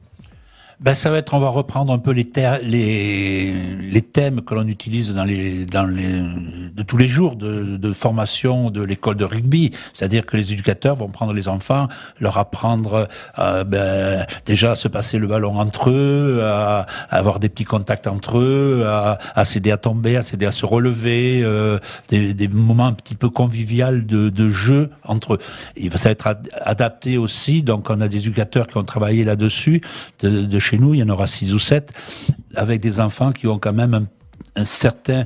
Ben, 0.83 0.97
ça 0.97 1.11
va 1.11 1.19
être, 1.19 1.33
on 1.35 1.39
va 1.39 1.49
reprendre 1.49 1.93
un 1.93 1.99
peu 1.99 2.11
les, 2.11 2.25
thèmes 4.13 4.43
que 4.43 4.55
l'on 4.55 4.67
utilise 4.67 5.15
dans 5.15 5.25
les, 5.25 5.65
dans 5.65 5.85
les, 5.85 6.21
de 6.75 6.83
tous 6.83 6.97
les 6.97 7.07
jours 7.07 7.37
de, 7.37 7.93
formation 7.93 8.71
de 8.71 8.83
l'école 8.83 9.17
de 9.17 9.25
rugby. 9.25 9.71
C'est-à-dire 9.95 10.27
que 10.27 10.37
les 10.37 10.53
éducateurs 10.53 10.97
vont 10.97 11.09
prendre 11.09 11.33
les 11.33 11.49
enfants, 11.49 11.89
leur 12.19 12.37
apprendre 12.37 13.09
euh, 13.39 13.65
ben, 13.65 14.27
déjà 14.45 14.73
à 14.73 14.75
se 14.75 14.89
passer 14.89 15.19
le 15.19 15.27
ballon 15.29 15.59
entre 15.59 15.91
eux, 15.91 16.41
à, 16.43 16.87
avoir 17.11 17.39
des 17.39 17.49
petits 17.49 17.65
contacts 17.65 18.07
entre 18.07 18.39
eux, 18.39 18.85
à, 18.87 19.19
à 19.35 19.45
s'aider 19.45 19.71
à 19.71 19.77
tomber, 19.77 20.17
à 20.17 20.23
s'aider 20.23 20.47
à 20.47 20.53
se 20.53 20.67
relever, 20.67 21.43
euh, 21.45 21.79
des, 22.09 22.35
des, 22.35 22.49
moments 22.49 22.87
un 22.87 22.93
petit 22.93 23.15
peu 23.15 23.31
convivial 23.31 24.05
de, 24.05 24.31
de 24.31 24.49
jeu 24.49 24.91
entre 25.05 25.35
eux. 25.35 25.39
Il 25.77 25.91
va 25.91 25.97
ça 25.97 26.11
être 26.11 26.37
adapté 26.61 27.19
aussi. 27.19 27.63
Donc, 27.63 27.89
on 27.89 28.01
a 28.01 28.09
des 28.09 28.19
éducateurs 28.19 28.67
qui 28.67 28.79
ont 28.79 28.85
travaillé 28.85 29.23
là-dessus 29.23 29.81
de, 30.21 30.43
de 30.45 30.59
chez 30.59 30.72
nous, 30.79 30.95
il 30.95 31.01
y 31.01 31.03
en 31.03 31.09
aura 31.09 31.27
six 31.27 31.55
ou 31.55 31.59
sept, 31.59 31.93
avec 32.55 32.81
des 32.81 33.01
enfants 33.01 33.33
qui 33.33 33.47
ont 33.47 33.59
quand 33.59 33.73
même 33.73 34.07
un, 34.57 34.65
certain 34.65 35.25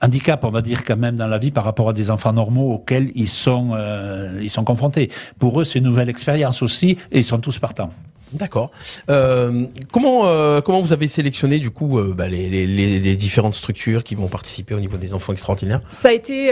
handicap, 0.00 0.44
on 0.44 0.50
va 0.50 0.62
dire 0.62 0.84
quand 0.84 0.96
même 0.96 1.16
dans 1.16 1.26
la 1.26 1.38
vie 1.38 1.50
par 1.50 1.64
rapport 1.64 1.88
à 1.88 1.92
des 1.92 2.10
enfants 2.10 2.32
normaux 2.32 2.74
auxquels 2.74 3.10
ils 3.14 3.28
sont 3.28 3.70
euh, 3.72 4.38
ils 4.42 4.50
sont 4.50 4.64
confrontés. 4.64 5.10
Pour 5.38 5.60
eux, 5.60 5.64
c'est 5.64 5.78
une 5.78 5.84
nouvelle 5.84 6.08
expérience 6.08 6.62
aussi, 6.62 6.98
et 7.10 7.20
ils 7.20 7.24
sont 7.24 7.38
tous 7.38 7.58
partants. 7.58 7.92
D'accord. 8.32 8.72
Euh, 9.08 9.66
comment 9.92 10.22
euh, 10.24 10.60
comment 10.60 10.80
vous 10.80 10.92
avez 10.92 11.06
sélectionné 11.06 11.60
du 11.60 11.70
coup 11.70 11.98
euh, 11.98 12.12
bah, 12.12 12.26
les, 12.26 12.66
les, 12.66 13.16
différentes 13.16 13.54
structures 13.54 14.02
qui 14.02 14.16
vont 14.16 14.26
participer 14.26 14.74
au 14.74 14.80
niveau 14.80 14.96
des 14.96 15.14
enfants 15.14 15.32
extraordinaires? 15.32 15.80
Ça 15.92 16.08
a 16.08 16.12
été 16.12 16.50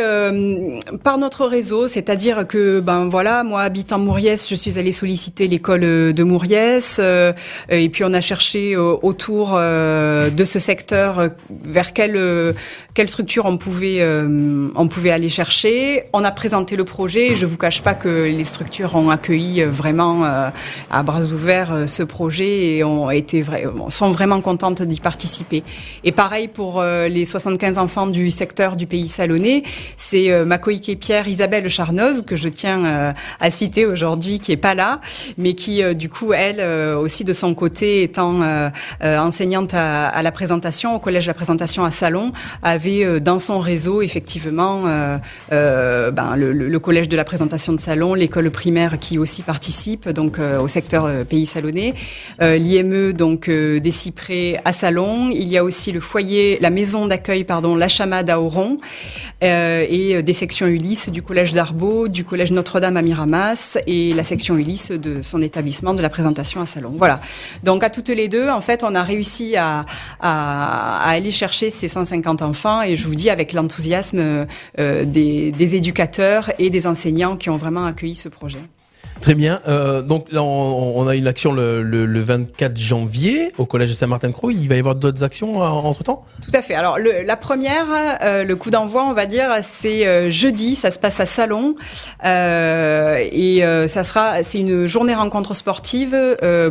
par 1.02 1.18
notre 1.18 1.46
réseau, 1.46 1.88
c'est-à-dire 1.88 2.46
que 2.46 2.78
ben 2.78 3.08
voilà, 3.08 3.42
moi 3.42 3.62
habitant 3.62 3.98
Mouriès, 3.98 4.48
je 4.48 4.54
suis 4.54 4.78
allée 4.78 4.92
solliciter 4.92 5.48
l'école 5.48 5.80
de 5.80 6.22
Mouriès 6.22 7.00
et 7.68 7.88
puis 7.88 8.04
on 8.04 8.14
a 8.14 8.20
cherché 8.20 8.76
autour 8.76 9.54
de 9.54 10.44
ce 10.44 10.58
secteur 10.58 11.28
vers 11.64 11.92
quelle 11.92 12.54
quelle 12.94 13.08
structure 13.08 13.46
on 13.46 13.58
pouvait 13.58 14.06
on 14.76 14.88
pouvait 14.88 15.10
aller 15.10 15.28
chercher. 15.28 16.04
On 16.12 16.22
a 16.24 16.30
présenté 16.30 16.76
le 16.76 16.84
projet. 16.84 17.34
Je 17.34 17.46
vous 17.46 17.58
cache 17.58 17.82
pas 17.82 17.94
que 17.94 18.08
les 18.08 18.44
structures 18.44 18.94
ont 18.94 19.10
accueilli 19.10 19.64
vraiment 19.64 20.24
à 20.24 21.02
bras 21.02 21.22
ouverts 21.22 21.63
euh, 21.72 21.86
ce 21.86 22.02
projet 22.02 22.76
et 22.76 22.84
ont 22.84 23.10
été 23.10 23.44
sont 23.88 24.10
vraiment 24.10 24.40
contentes 24.40 24.82
d'y 24.82 25.00
participer. 25.00 25.62
Et 26.02 26.12
pareil 26.12 26.48
pour 26.48 26.80
euh, 26.80 27.08
les 27.08 27.24
75 27.24 27.78
enfants 27.78 28.06
du 28.06 28.30
secteur 28.30 28.76
du 28.76 28.86
pays 28.86 29.08
salonnais, 29.08 29.62
c'est 29.96 30.30
euh, 30.30 30.44
ma 30.44 30.58
coéquipière 30.58 31.28
Isabelle 31.28 31.68
Charnoz 31.68 32.22
que 32.22 32.36
je 32.36 32.48
tiens 32.48 33.14
à 33.40 33.50
citer 33.50 33.86
aujourd'hui, 33.86 34.38
qui 34.38 34.52
est 34.52 34.56
pas 34.56 34.74
là, 34.74 35.00
mais 35.38 35.54
qui 35.54 35.82
du 35.94 36.08
coup 36.08 36.32
elle 36.32 36.60
aussi 36.96 37.24
de 37.24 37.32
son 37.32 37.54
côté 37.54 38.02
étant 38.02 38.40
enseignante 39.02 39.72
à, 39.74 40.22
la 40.22 40.32
présentation 40.32 40.94
au 40.94 40.98
collège 40.98 41.24
de 41.24 41.30
la 41.30 41.34
présentation 41.34 41.84
à 41.84 41.90
Salon, 41.90 42.32
avait 42.62 43.20
dans 43.20 43.38
son 43.38 43.58
réseau 43.58 44.02
effectivement 44.02 44.84
ben, 45.50 46.36
le, 46.36 46.52
le, 46.52 46.78
collège 46.78 47.08
de 47.08 47.16
la 47.16 47.24
présentation 47.24 47.72
de 47.72 47.80
Salon, 47.80 48.14
l'école 48.14 48.50
primaire 48.50 48.98
qui 48.98 49.18
aussi 49.18 49.42
participe 49.42 50.08
donc 50.08 50.38
au 50.38 50.68
secteur 50.68 51.08
pays 51.24 51.46
Euh, 52.40 52.56
l'IME 52.56 53.12
donc 53.12 53.48
euh, 53.48 53.80
des 53.80 53.90
Cyprès 53.90 54.60
à 54.64 54.72
Salon. 54.72 55.30
Il 55.30 55.48
y 55.48 55.58
a 55.58 55.64
aussi 55.64 55.92
le 55.92 56.00
foyer, 56.00 56.58
la 56.60 56.70
maison 56.70 57.06
d'accueil 57.06 57.44
pardon, 57.44 57.76
la 57.76 57.88
Chamade 57.88 58.30
à 58.30 58.40
Oron 58.40 58.76
euh, 59.42 59.84
et 59.88 60.22
des 60.22 60.32
sections 60.32 60.66
Ulysse 60.66 61.08
du 61.08 61.22
collège 61.22 61.52
d'Arbeau, 61.52 62.08
du 62.08 62.24
collège 62.24 62.52
Notre-Dame 62.52 62.96
à 62.96 63.02
Miramas 63.02 63.78
et 63.86 64.14
la 64.14 64.24
section 64.24 64.56
Ulysse 64.56 64.90
de 64.90 65.22
son 65.22 65.42
établissement 65.42 65.94
de 65.94 66.02
la 66.02 66.08
présentation 66.08 66.60
à 66.60 66.66
Salon. 66.66 66.94
Voilà. 66.96 67.20
Donc 67.62 67.84
à 67.84 67.90
toutes 67.90 68.08
les 68.08 68.28
deux, 68.28 68.48
en 68.48 68.60
fait, 68.60 68.82
on 68.82 68.94
a 68.94 69.02
réussi 69.02 69.56
à, 69.56 69.84
aller 70.20 71.32
chercher 71.32 71.70
ces 71.70 71.88
150 71.88 72.42
enfants 72.42 72.82
et 72.82 72.96
je 72.96 73.06
vous 73.06 73.14
dis 73.14 73.30
avec 73.30 73.52
l'enthousiasme 73.52 74.46
des 74.76 75.76
éducateurs 75.76 76.50
et 76.58 76.70
des 76.70 76.86
enseignants 76.86 77.36
qui 77.36 77.50
ont 77.50 77.56
vraiment 77.56 77.84
accueilli 77.84 78.14
ce 78.14 78.28
projet. 78.28 78.58
Très 79.24 79.34
bien. 79.34 79.62
Euh, 79.68 80.02
donc 80.02 80.30
là, 80.32 80.42
on, 80.42 81.06
a 81.06 81.14
une 81.16 81.26
action 81.26 81.50
le, 81.50 81.82
le, 81.82 82.20
24 82.20 82.76
janvier 82.76 83.52
au 83.56 83.64
collège 83.64 83.88
de 83.88 83.94
Saint-Martin-de-Croix. 83.94 84.52
Il 84.52 84.68
va 84.68 84.76
y 84.76 84.78
avoir 84.78 84.96
d'autres 84.96 85.24
actions 85.24 85.62
euh, 85.62 85.66
entre-temps? 85.66 86.26
Tout 86.42 86.50
à 86.52 86.60
fait. 86.60 86.74
Alors 86.74 86.98
le, 86.98 87.22
la 87.24 87.36
première, 87.36 87.86
euh, 88.22 88.44
le 88.44 88.54
coup 88.54 88.68
d'envoi, 88.68 89.02
on 89.08 89.14
va 89.14 89.24
dire, 89.24 89.48
c'est 89.62 90.06
euh, 90.06 90.30
jeudi. 90.30 90.74
Ça 90.74 90.90
se 90.90 90.98
passe 90.98 91.20
à 91.20 91.24
Salon 91.24 91.74
et 92.22 93.62
ça 93.86 94.04
sera, 94.04 94.42
c'est 94.42 94.58
une 94.58 94.86
journée 94.86 95.14
rencontre 95.14 95.54
sportive 95.54 96.14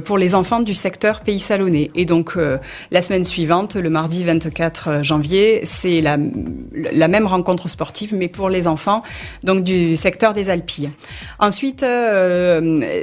pour 0.06 0.20
les 0.20 0.36
enfants 0.36 0.60
du 0.60 0.76
secteur 0.76 1.22
Pays 1.22 1.40
Salonnais. 1.40 1.90
Et 1.96 2.06
donc 2.06 2.38
la 2.92 3.02
semaine 3.02 3.24
suivante, 3.24 3.76
le 3.76 3.90
mardi 3.90 4.24
24 4.24 5.02
janvier, 5.02 5.62
c'est 5.64 6.02
la, 6.02 6.18
même 6.18 7.26
rencontre 7.26 7.68
sportive, 7.68 8.14
mais 8.16 8.28
pour 8.28 8.50
les 8.50 8.68
enfants 8.68 9.02
donc 9.44 9.64
du 9.64 9.98
secteur 9.98 10.36
des 10.36 10.52
Alpilles. 10.52 10.92
Ensuite 11.40 11.84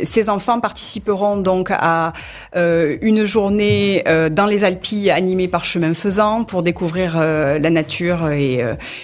ces 0.04 0.28
enfants 0.28 0.60
participeront 0.60 1.36
donc 1.36 1.70
à 1.70 2.12
euh, 2.56 2.96
une 3.02 3.24
journée 3.24 4.02
euh, 4.08 4.28
dans 4.28 4.46
les 4.46 4.64
Alpilles 4.64 5.10
animée 5.10 5.48
par 5.48 5.64
chemin 5.64 5.94
faisant 5.94 6.44
pour 6.44 6.62
découvrir 6.62 7.18
la 7.18 7.70
nature 7.70 8.28
et 8.30 8.62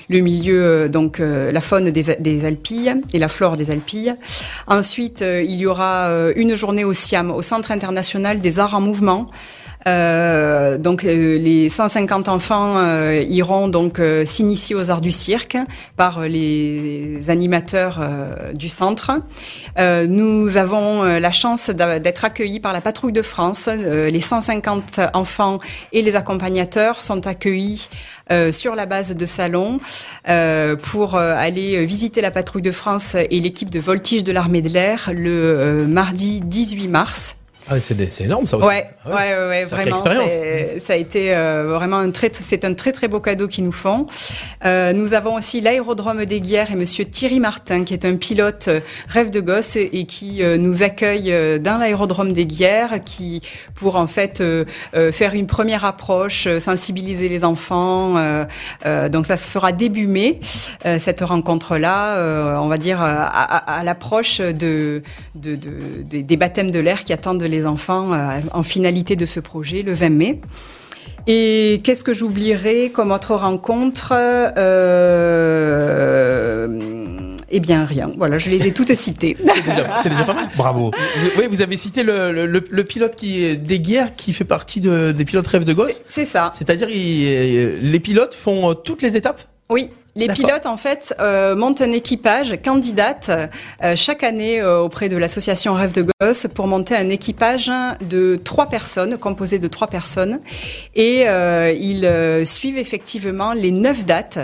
le 0.08 0.20
milieu, 0.20 0.88
donc 0.88 1.18
la 1.18 1.60
faune 1.60 1.90
des, 1.90 2.16
des, 2.18 2.44
Alpilles 2.44 2.96
et 3.12 3.18
la 3.18 3.28
flore 3.28 3.56
des 3.56 3.70
Alpilles. 3.70 4.14
Ensuite, 4.66 5.22
il 5.22 5.56
y 5.56 5.66
aura 5.66 6.10
une 6.36 6.54
journée 6.54 6.84
au 6.84 6.92
SIAM, 6.92 7.30
au 7.30 7.42
Centre 7.42 7.70
international 7.70 8.40
des 8.40 8.58
arts 8.58 8.74
en 8.74 8.80
mouvement. 8.80 9.26
Euh, 9.86 10.78
donc 10.78 11.04
euh, 11.04 11.38
les 11.38 11.68
150 11.68 12.28
enfants 12.28 12.74
euh, 12.76 13.22
iront 13.28 13.68
donc 13.68 14.00
s'initier 14.24 14.74
aux 14.74 14.90
arts 14.90 15.00
du 15.00 15.12
cirque 15.12 15.56
par 15.96 16.22
les 16.22 17.18
animateurs 17.28 18.00
du 18.54 18.68
centre. 18.68 19.12
Nous 20.16 20.56
avons 20.56 21.04
la 21.04 21.30
chance 21.30 21.68
d'être 21.68 22.24
accueillis 22.24 22.58
par 22.58 22.72
la 22.72 22.80
patrouille 22.80 23.12
de 23.12 23.20
France. 23.20 23.68
les 23.68 24.20
150 24.20 25.00
enfants 25.12 25.60
et 25.92 26.00
les 26.00 26.16
accompagnateurs 26.16 27.02
sont 27.02 27.26
accueillis 27.26 27.90
sur 28.50 28.74
la 28.74 28.86
base 28.86 29.14
de 29.14 29.26
Salon 29.26 29.78
pour 30.82 31.16
aller 31.16 31.84
visiter 31.84 32.22
la 32.22 32.30
patrouille 32.30 32.62
de 32.62 32.72
France 32.72 33.14
et 33.14 33.40
l'équipe 33.40 33.68
de 33.68 33.78
voltige 33.78 34.24
de 34.24 34.32
l'armée 34.32 34.62
de 34.62 34.70
l'air 34.70 35.10
le 35.12 35.86
mardi 35.86 36.40
18 36.42 36.88
mars 36.88 37.36
ah, 37.68 37.80
c'est 37.80 38.20
énorme 38.20 38.46
ça 38.46 38.58
aussi. 38.58 38.68
Ouais, 38.68 38.86
ah 39.04 39.08
ouais, 39.10 39.16
ouais, 39.16 39.48
ouais 39.48 39.64
vraiment. 39.64 39.96
Ça 39.96 40.92
a 40.92 40.96
été 40.96 41.34
euh, 41.34 41.72
vraiment 41.74 41.96
un 41.96 42.10
très, 42.12 42.30
c'est 42.32 42.64
un 42.64 42.74
très 42.74 42.92
très 42.92 43.08
beau 43.08 43.18
cadeau 43.18 43.48
qu'ils 43.48 43.64
nous 43.64 43.72
font. 43.72 44.06
Euh, 44.64 44.92
nous 44.92 45.14
avons 45.14 45.34
aussi 45.34 45.60
l'aérodrome 45.60 46.24
des 46.26 46.40
Guerres 46.40 46.70
et 46.70 46.76
Monsieur 46.76 47.04
Thierry 47.04 47.40
Martin, 47.40 47.84
qui 47.84 47.92
est 47.92 48.04
un 48.04 48.16
pilote 48.16 48.66
euh, 48.68 48.80
rêve 49.08 49.30
de 49.30 49.40
gosse 49.40 49.74
et, 49.76 50.06
qui 50.06 50.42
euh, 50.42 50.58
nous 50.58 50.84
accueille 50.84 51.60
dans 51.60 51.78
l'aérodrome 51.78 52.32
des 52.32 52.46
Guerres, 52.46 53.00
qui 53.04 53.40
pour 53.74 53.96
en 53.96 54.06
fait 54.06 54.42
faire 55.12 55.34
une 55.34 55.46
première 55.46 55.84
approche, 55.84 56.48
sensibiliser 56.58 57.28
les 57.28 57.44
enfants. 57.44 58.14
donc 59.10 59.26
ça 59.26 59.36
se 59.36 59.50
fera 59.50 59.72
début 59.72 60.06
mai 60.06 60.40
cette 60.98 61.20
rencontre 61.20 61.76
là, 61.76 62.60
on 62.60 62.68
va 62.68 62.78
dire 62.78 63.00
à, 63.00 63.24
à, 63.24 63.78
à 63.78 63.82
l'approche 63.82 64.38
de, 64.38 65.02
de, 65.34 65.56
de, 65.56 66.20
des 66.20 66.36
baptêmes 66.36 66.70
de 66.70 66.78
l'air 66.78 67.04
qui 67.04 67.12
attendent 67.12 67.42
les 67.42 67.55
les 67.56 67.66
enfants 67.66 68.12
euh, 68.12 68.40
en 68.52 68.62
finalité 68.62 69.16
de 69.16 69.26
ce 69.26 69.40
projet 69.40 69.82
le 69.82 69.92
20 69.94 70.10
mai. 70.10 70.40
Et 71.26 71.80
qu'est-ce 71.82 72.04
que 72.04 72.14
j'oublierai 72.14 72.90
comme 72.90 73.10
autre 73.10 73.34
rencontre 73.34 74.12
euh, 74.14 74.58
Eh 77.50 77.58
bien, 77.58 77.84
rien. 77.84 78.12
Voilà, 78.16 78.38
je 78.38 78.48
les 78.48 78.68
ai 78.68 78.72
toutes 78.72 78.94
citées. 78.94 79.36
C'est 79.98 80.08
déjà, 80.08 80.22
pas 80.22 80.34
mal. 80.34 80.46
Bravo. 80.56 80.92
oui, 81.36 81.46
vous 81.50 81.62
avez 81.62 81.76
cité 81.76 82.04
le, 82.04 82.46
le, 82.46 82.84
pilote 82.84 83.16
qui 83.16 83.58
des 83.58 83.80
guerres 83.80 84.14
qui 84.14 84.32
fait 84.32 84.44
partie 84.44 84.80
de, 84.80 85.10
des 85.10 85.24
pilotes 85.24 85.48
rêves 85.48 85.64
de 85.64 85.72
gosse. 85.72 86.02
C'est 86.06 86.26
ça. 86.26 86.50
C'est-à-dire 86.52 86.86
les 86.88 88.00
pilotes 88.00 88.36
font 88.36 88.74
toutes 88.74 89.02
les 89.02 89.16
étapes? 89.16 89.40
Oui, 89.68 89.90
les 90.16 90.28
pilotes, 90.28 90.64
en 90.64 90.78
fait, 90.78 91.14
euh, 91.20 91.54
montent 91.54 91.82
un 91.82 91.92
équipage 91.92 92.58
candidate 92.64 93.30
euh, 93.82 93.94
chaque 93.96 94.22
année 94.22 94.60
euh, 94.60 94.80
auprès 94.80 95.10
de 95.10 95.16
l'association 95.16 95.74
Rêve 95.74 95.92
de 95.92 96.06
Gosse 96.20 96.46
pour 96.54 96.66
monter 96.66 96.96
un 96.96 97.10
équipage 97.10 97.70
de 98.00 98.40
trois 98.42 98.70
personnes, 98.70 99.18
composé 99.18 99.58
de 99.58 99.68
trois 99.68 99.88
personnes. 99.88 100.40
Et 100.94 101.26
ils 101.78 102.46
suivent 102.46 102.78
effectivement 102.78 103.52
les 103.52 103.70
neuf 103.70 104.04
dates 104.04 104.38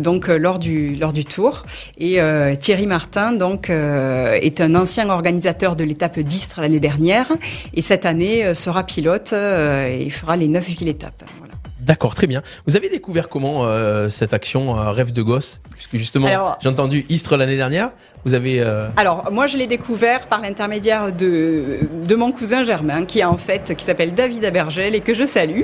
donc 0.00 0.26
lors 0.26 0.58
du 0.58 0.96
lors 0.96 1.12
du 1.12 1.24
tour 1.24 1.64
et 1.96 2.18
Thierry 2.58 2.86
Martin 2.86 3.32
donc 3.32 3.70
est 3.70 4.60
un 4.60 4.74
ancien 4.74 5.08
organisateur 5.10 5.76
de 5.76 5.84
l'étape 5.84 6.18
d'Istres 6.18 6.60
l'année 6.60 6.80
dernière 6.80 7.28
et 7.74 7.82
cette 7.82 8.04
année 8.04 8.54
sera 8.54 8.84
pilote 8.84 9.32
et 9.32 10.10
fera 10.10 10.36
les 10.36 10.48
neuf 10.48 10.66
villes 10.66 10.88
étapes. 10.88 11.22
D'accord, 11.82 12.14
très 12.14 12.28
bien. 12.28 12.42
Vous 12.66 12.76
avez 12.76 12.88
découvert 12.88 13.28
comment 13.28 13.64
euh, 13.66 14.08
cette 14.08 14.32
action 14.32 14.78
euh, 14.78 14.92
Rêve 14.92 15.12
de 15.12 15.20
gosse? 15.20 15.60
Puisque 15.72 15.96
justement, 15.96 16.28
j'ai 16.60 16.68
entendu 16.68 17.04
Istres 17.08 17.36
l'année 17.36 17.56
dernière. 17.56 17.90
Vous 18.24 18.34
avez... 18.34 18.60
euh, 18.60 18.86
Alors, 18.96 19.32
moi, 19.32 19.48
je 19.48 19.56
l'ai 19.56 19.66
découvert 19.66 20.28
par 20.28 20.40
l'intermédiaire 20.40 21.12
de, 21.12 21.80
de 22.06 22.14
mon 22.14 22.30
cousin 22.30 22.62
Germain, 22.62 23.04
qui 23.04 23.20
a 23.20 23.28
en 23.28 23.36
fait, 23.36 23.74
qui 23.76 23.84
s'appelle 23.84 24.14
David 24.14 24.44
Abergel 24.44 24.94
et 24.94 25.00
que 25.00 25.12
je 25.12 25.24
salue, 25.24 25.62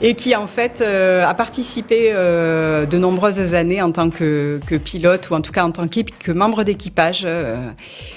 et 0.00 0.14
qui 0.14 0.36
en 0.36 0.46
fait 0.46 0.82
a 0.82 1.34
participé 1.34 2.12
de 2.12 2.96
nombreuses 2.96 3.54
années 3.54 3.82
en 3.82 3.90
tant 3.90 4.10
que, 4.10 4.60
que 4.68 4.76
pilote 4.76 5.30
ou 5.30 5.34
en 5.34 5.40
tout 5.40 5.50
cas 5.50 5.64
en 5.64 5.72
tant 5.72 5.88
que 5.88 6.30
membre 6.30 6.62
d'équipage, 6.62 7.26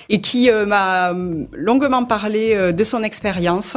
et 0.09 0.21
qui 0.21 0.51
m'a 0.51 1.11
longuement 1.53 2.05
parlé 2.05 2.71
de 2.71 2.83
son 2.83 3.01
expérience. 3.01 3.75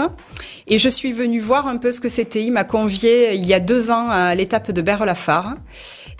Et 0.66 0.78
je 0.78 0.90
suis 0.90 1.12
venue 1.12 1.40
voir 1.40 1.66
un 1.66 1.78
peu 1.78 1.90
ce 1.90 2.02
que 2.02 2.10
c'était. 2.10 2.44
Il 2.44 2.52
m'a 2.52 2.64
convié 2.64 3.34
il 3.34 3.46
y 3.46 3.54
a 3.54 3.60
deux 3.62 3.90
ans 3.90 4.10
à 4.10 4.34
l'étape 4.34 4.70
de 4.70 4.82
Berre-la-Phare. 4.82 5.54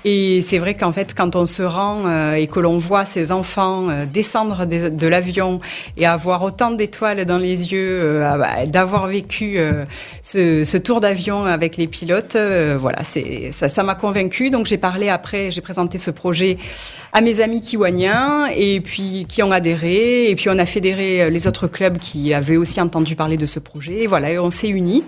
Et 0.04 0.40
c'est 0.42 0.58
vrai 0.58 0.74
qu'en 0.74 0.92
fait, 0.92 1.14
quand 1.14 1.36
on 1.36 1.46
se 1.46 1.62
rend 1.62 2.06
euh, 2.06 2.32
et 2.34 2.48
que 2.48 2.58
l'on 2.58 2.76
voit 2.76 3.04
ces 3.04 3.30
enfants 3.30 3.88
euh, 3.88 4.04
descendre 4.04 4.66
de, 4.66 4.88
de 4.88 5.06
l'avion 5.06 5.60
et 5.96 6.06
avoir 6.06 6.42
autant 6.42 6.72
d'étoiles 6.72 7.24
dans 7.24 7.38
les 7.38 7.72
yeux, 7.72 8.00
euh, 8.02 8.24
ah 8.26 8.36
bah, 8.36 8.66
d'avoir 8.66 9.06
vécu 9.06 9.58
euh, 9.58 9.84
ce, 10.20 10.64
ce 10.64 10.76
tour 10.76 11.00
d'avion 11.00 11.44
avec 11.44 11.76
les 11.76 11.86
pilotes, 11.86 12.34
euh, 12.34 12.76
voilà, 12.80 13.04
c'est 13.04 13.52
ça, 13.52 13.68
ça 13.68 13.84
m'a 13.84 13.94
convaincu. 13.94 14.50
Donc 14.50 14.66
j'ai 14.66 14.76
parlé 14.76 15.08
après, 15.08 15.52
j'ai 15.52 15.60
présenté 15.60 15.98
ce 15.98 16.10
projet 16.10 16.58
à 17.12 17.20
mes 17.20 17.38
amis 17.40 17.60
kiwaniens 17.60 18.46
et 18.56 18.80
puis 18.80 19.26
qui 19.28 19.40
ont 19.44 19.52
adhéré 19.52 20.28
et 20.30 20.34
puis 20.34 20.48
on 20.50 20.58
a 20.58 20.66
fédéré 20.66 21.22
euh, 21.22 21.30
les 21.30 21.46
autres 21.46 21.68
clubs 21.68 21.98
qui 21.98 22.34
avaient 22.34 22.56
aussi 22.56 22.80
entendu 22.80 23.14
parler 23.14 23.36
de 23.36 23.46
ce 23.46 23.60
projet. 23.60 24.02
Et 24.02 24.06
voilà, 24.08 24.32
et 24.32 24.38
on 24.40 24.50
s'est 24.50 24.68
unis. 24.68 25.04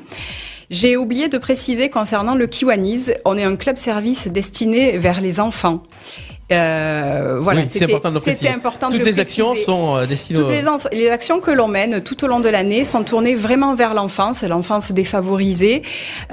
J'ai 0.70 0.96
oublié 0.96 1.28
de 1.28 1.38
préciser 1.38 1.88
concernant 1.90 2.34
le 2.34 2.46
Kiwanis, 2.46 3.10
on 3.24 3.36
est 3.36 3.44
un 3.44 3.56
club 3.56 3.76
service 3.76 4.28
destiné 4.28 4.98
vers 4.98 5.20
les 5.20 5.40
enfants. 5.40 5.82
Euh, 6.52 7.38
voilà, 7.40 7.62
oui, 7.62 7.68
c'est 7.70 7.84
important 7.84 8.10
de 8.10 8.14
le 8.14 8.20
préciser. 8.20 8.50
Important 8.50 8.88
de 8.88 8.92
Toutes 8.92 9.00
le 9.04 9.10
les 9.10 9.18
actions 9.18 9.54
sont 9.54 9.96
euh, 9.96 10.06
destinées 10.06 10.38
Toutes 10.38 10.48
aux- 10.50 10.88
les, 10.94 11.08
actions 11.08 11.40
que 11.40 11.50
l'on 11.50 11.68
mène 11.68 12.02
tout 12.02 12.22
au 12.22 12.26
long 12.26 12.40
de 12.40 12.50
l'année 12.50 12.84
sont 12.84 13.02
tournées 13.02 13.34
vraiment 13.34 13.74
vers 13.74 13.94
l'enfance, 13.94 14.42
l'enfance 14.42 14.92
défavorisée. 14.92 15.82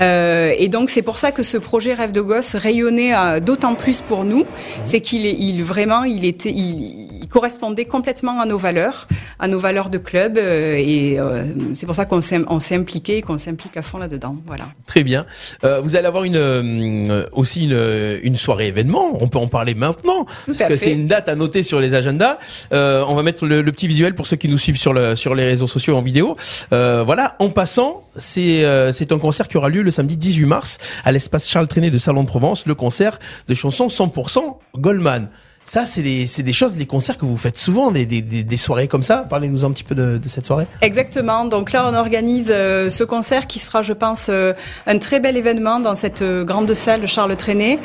Euh, 0.01 0.53
et 0.57 0.67
donc 0.67 0.89
c'est 0.89 1.01
pour 1.01 1.17
ça 1.17 1.31
que 1.31 1.43
ce 1.43 1.57
projet 1.57 1.93
Rêve 1.93 2.11
de 2.11 2.19
gosse 2.21 2.55
rayonnait 2.55 3.15
euh, 3.15 3.39
d'autant 3.39 3.73
plus 3.73 4.01
pour 4.01 4.25
nous, 4.25 4.45
c'est 4.83 4.99
qu'il 4.99 5.25
est 5.25 5.35
il, 5.39 5.63
vraiment 5.63 6.03
il 6.03 6.25
était 6.25 6.51
il 6.51 7.07
correspondait 7.31 7.85
complètement 7.85 8.39
à 8.39 8.45
nos 8.45 8.57
valeurs, 8.57 9.07
à 9.39 9.47
nos 9.47 9.57
valeurs 9.59 9.89
de 9.89 9.97
club. 9.97 10.37
euh, 10.37 10.75
et 10.77 11.19
euh, 11.19 11.43
c'est 11.73 11.85
pour 11.85 11.95
ça 11.95 12.05
qu'on 12.05 12.21
s'est 12.21 12.41
on 12.47 12.59
s'est 12.59 12.75
impliqué 12.75 13.17
et 13.17 13.21
qu'on 13.21 13.37
s'implique 13.37 13.77
à 13.77 13.81
fond 13.81 13.97
là-dedans. 13.97 14.35
Voilà. 14.45 14.65
Très 14.85 15.03
bien. 15.03 15.25
Euh, 15.63 15.81
vous 15.81 15.95
allez 15.95 16.05
avoir 16.07 16.23
une 16.25 16.35
euh, 16.35 17.25
aussi 17.33 17.63
une, 17.65 18.19
une 18.23 18.35
soirée 18.37 18.67
événement. 18.67 19.17
On 19.21 19.27
peut 19.27 19.37
en 19.39 19.47
parler 19.47 19.73
maintenant 19.73 20.25
Tout 20.45 20.51
parce 20.53 20.63
que 20.63 20.67
fait. 20.67 20.77
c'est 20.77 20.91
une 20.91 21.07
date 21.07 21.29
à 21.29 21.35
noter 21.35 21.63
sur 21.63 21.79
les 21.79 21.95
agendas. 21.95 22.37
Euh, 22.73 23.03
on 23.07 23.15
va 23.15 23.23
mettre 23.23 23.45
le, 23.45 23.61
le 23.61 23.71
petit 23.71 23.87
visuel 23.87 24.13
pour 24.13 24.27
ceux 24.27 24.35
qui 24.35 24.47
nous 24.49 24.57
suivent 24.57 24.77
sur 24.77 24.93
le 24.93 25.15
sur 25.15 25.33
les 25.33 25.45
réseaux 25.45 25.67
sociaux 25.67 25.95
en 25.97 26.01
vidéo. 26.01 26.35
Euh, 26.73 27.03
voilà. 27.05 27.35
En 27.39 27.49
passant, 27.49 28.03
c'est 28.17 28.65
euh, 28.65 28.91
c'est 28.91 29.11
un 29.13 29.19
concert 29.19 29.47
qui 29.47 29.57
aura 29.57 29.69
lieu 29.69 29.81
le 29.81 29.91
samedi 29.91 30.17
18 30.17 30.45
mars 30.45 30.77
à 31.05 31.11
l'espace 31.11 31.47
Charles 31.49 31.67
Trenet 31.69 31.91
de 31.91 31.97
Salon 31.97 32.23
de 32.23 32.27
Provence. 32.27 32.65
Le 32.65 32.75
concert 32.75 33.17
de 33.47 33.53
chansons 33.55 33.87
100% 33.87 34.41
Goldman. 34.77 35.29
Ça, 35.63 35.85
c'est 35.85 36.01
des, 36.01 36.25
des 36.25 36.53
choses, 36.53 36.75
les 36.75 36.87
concerts 36.87 37.17
que 37.17 37.25
vous 37.25 37.37
faites 37.37 37.57
souvent, 37.57 37.91
des, 37.91 38.05
des, 38.05 38.21
des, 38.21 38.43
des 38.43 38.57
soirées 38.57 38.87
comme 38.87 39.03
ça. 39.03 39.25
Parlez-nous 39.29 39.63
un 39.63 39.71
petit 39.71 39.83
peu 39.83 39.95
de, 39.95 40.17
de 40.17 40.27
cette 40.27 40.45
soirée. 40.45 40.65
Exactement. 40.81 41.45
Donc 41.45 41.71
là, 41.71 41.87
on 41.87 41.93
organise 41.93 42.49
euh, 42.51 42.89
ce 42.89 43.03
concert 43.03 43.47
qui 43.47 43.59
sera, 43.59 43.81
je 43.81 43.93
pense, 43.93 44.27
euh, 44.29 44.53
un 44.87 44.97
très 44.97 45.19
bel 45.19 45.37
événement 45.37 45.79
dans 45.79 45.95
cette 45.95 46.23
euh, 46.23 46.43
grande 46.43 46.73
salle 46.73 47.07
Charles 47.07 47.37
Trenet, 47.37 47.79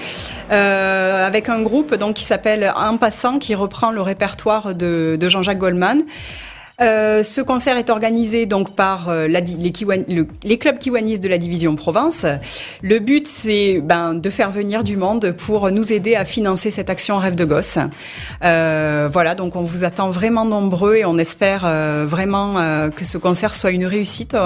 euh, 0.50 1.26
avec 1.26 1.49
un 1.49 1.62
groupe 1.62 1.95
donc 1.95 2.14
qui 2.16 2.25
s'appelle 2.25 2.73
En 2.76 2.97
passant, 2.97 3.38
qui 3.38 3.54
reprend 3.54 3.92
le 3.92 4.00
répertoire 4.00 4.75
de, 4.75 5.16
de 5.21 5.28
Jean-Jacques 5.28 5.59
Goldman. 5.59 6.02
Euh, 6.83 7.23
ce 7.23 7.40
concert 7.40 7.78
est 7.78 7.88
organisé 7.88 8.45
donc 8.45 8.76
par 8.76 9.09
euh, 9.09 9.28
les, 9.28 10.59
clubs 10.59 10.78
kiwanis 10.78 11.18
de 11.18 11.28
la 11.28 11.38
division 11.38 11.75
Provence. 11.75 12.26
Le 12.83 12.99
but, 12.99 13.26
c'est 13.26 13.80
ben, 13.83 14.12
de 14.12 14.30
faire 14.30 14.50
venir 14.50 14.85
du 14.85 14.97
monde 14.97 15.33
pour 15.33 15.71
nous 15.71 15.92
aider 15.92 16.14
à 16.16 16.26
financer 16.26 16.71
cette 16.71 16.90
action 16.90 17.16
Rêve 17.16 17.35
de 17.35 17.47
gosse. 17.47 17.78
Euh, 18.45 19.09
voilà, 19.11 19.35
donc 19.35 19.56
on 19.56 19.62
vous 19.62 19.85
attend 19.85 20.11
vraiment 20.11 20.45
nombreux 20.45 20.97
et 20.97 21.04
on 21.06 21.16
espère 21.16 21.62
euh, 21.64 22.04
vraiment 22.06 22.56
que 22.90 23.04
ce 23.04 23.16
concert 23.16 23.54
soit 23.54 23.71
une 23.71 23.87
réussite. 23.87 24.37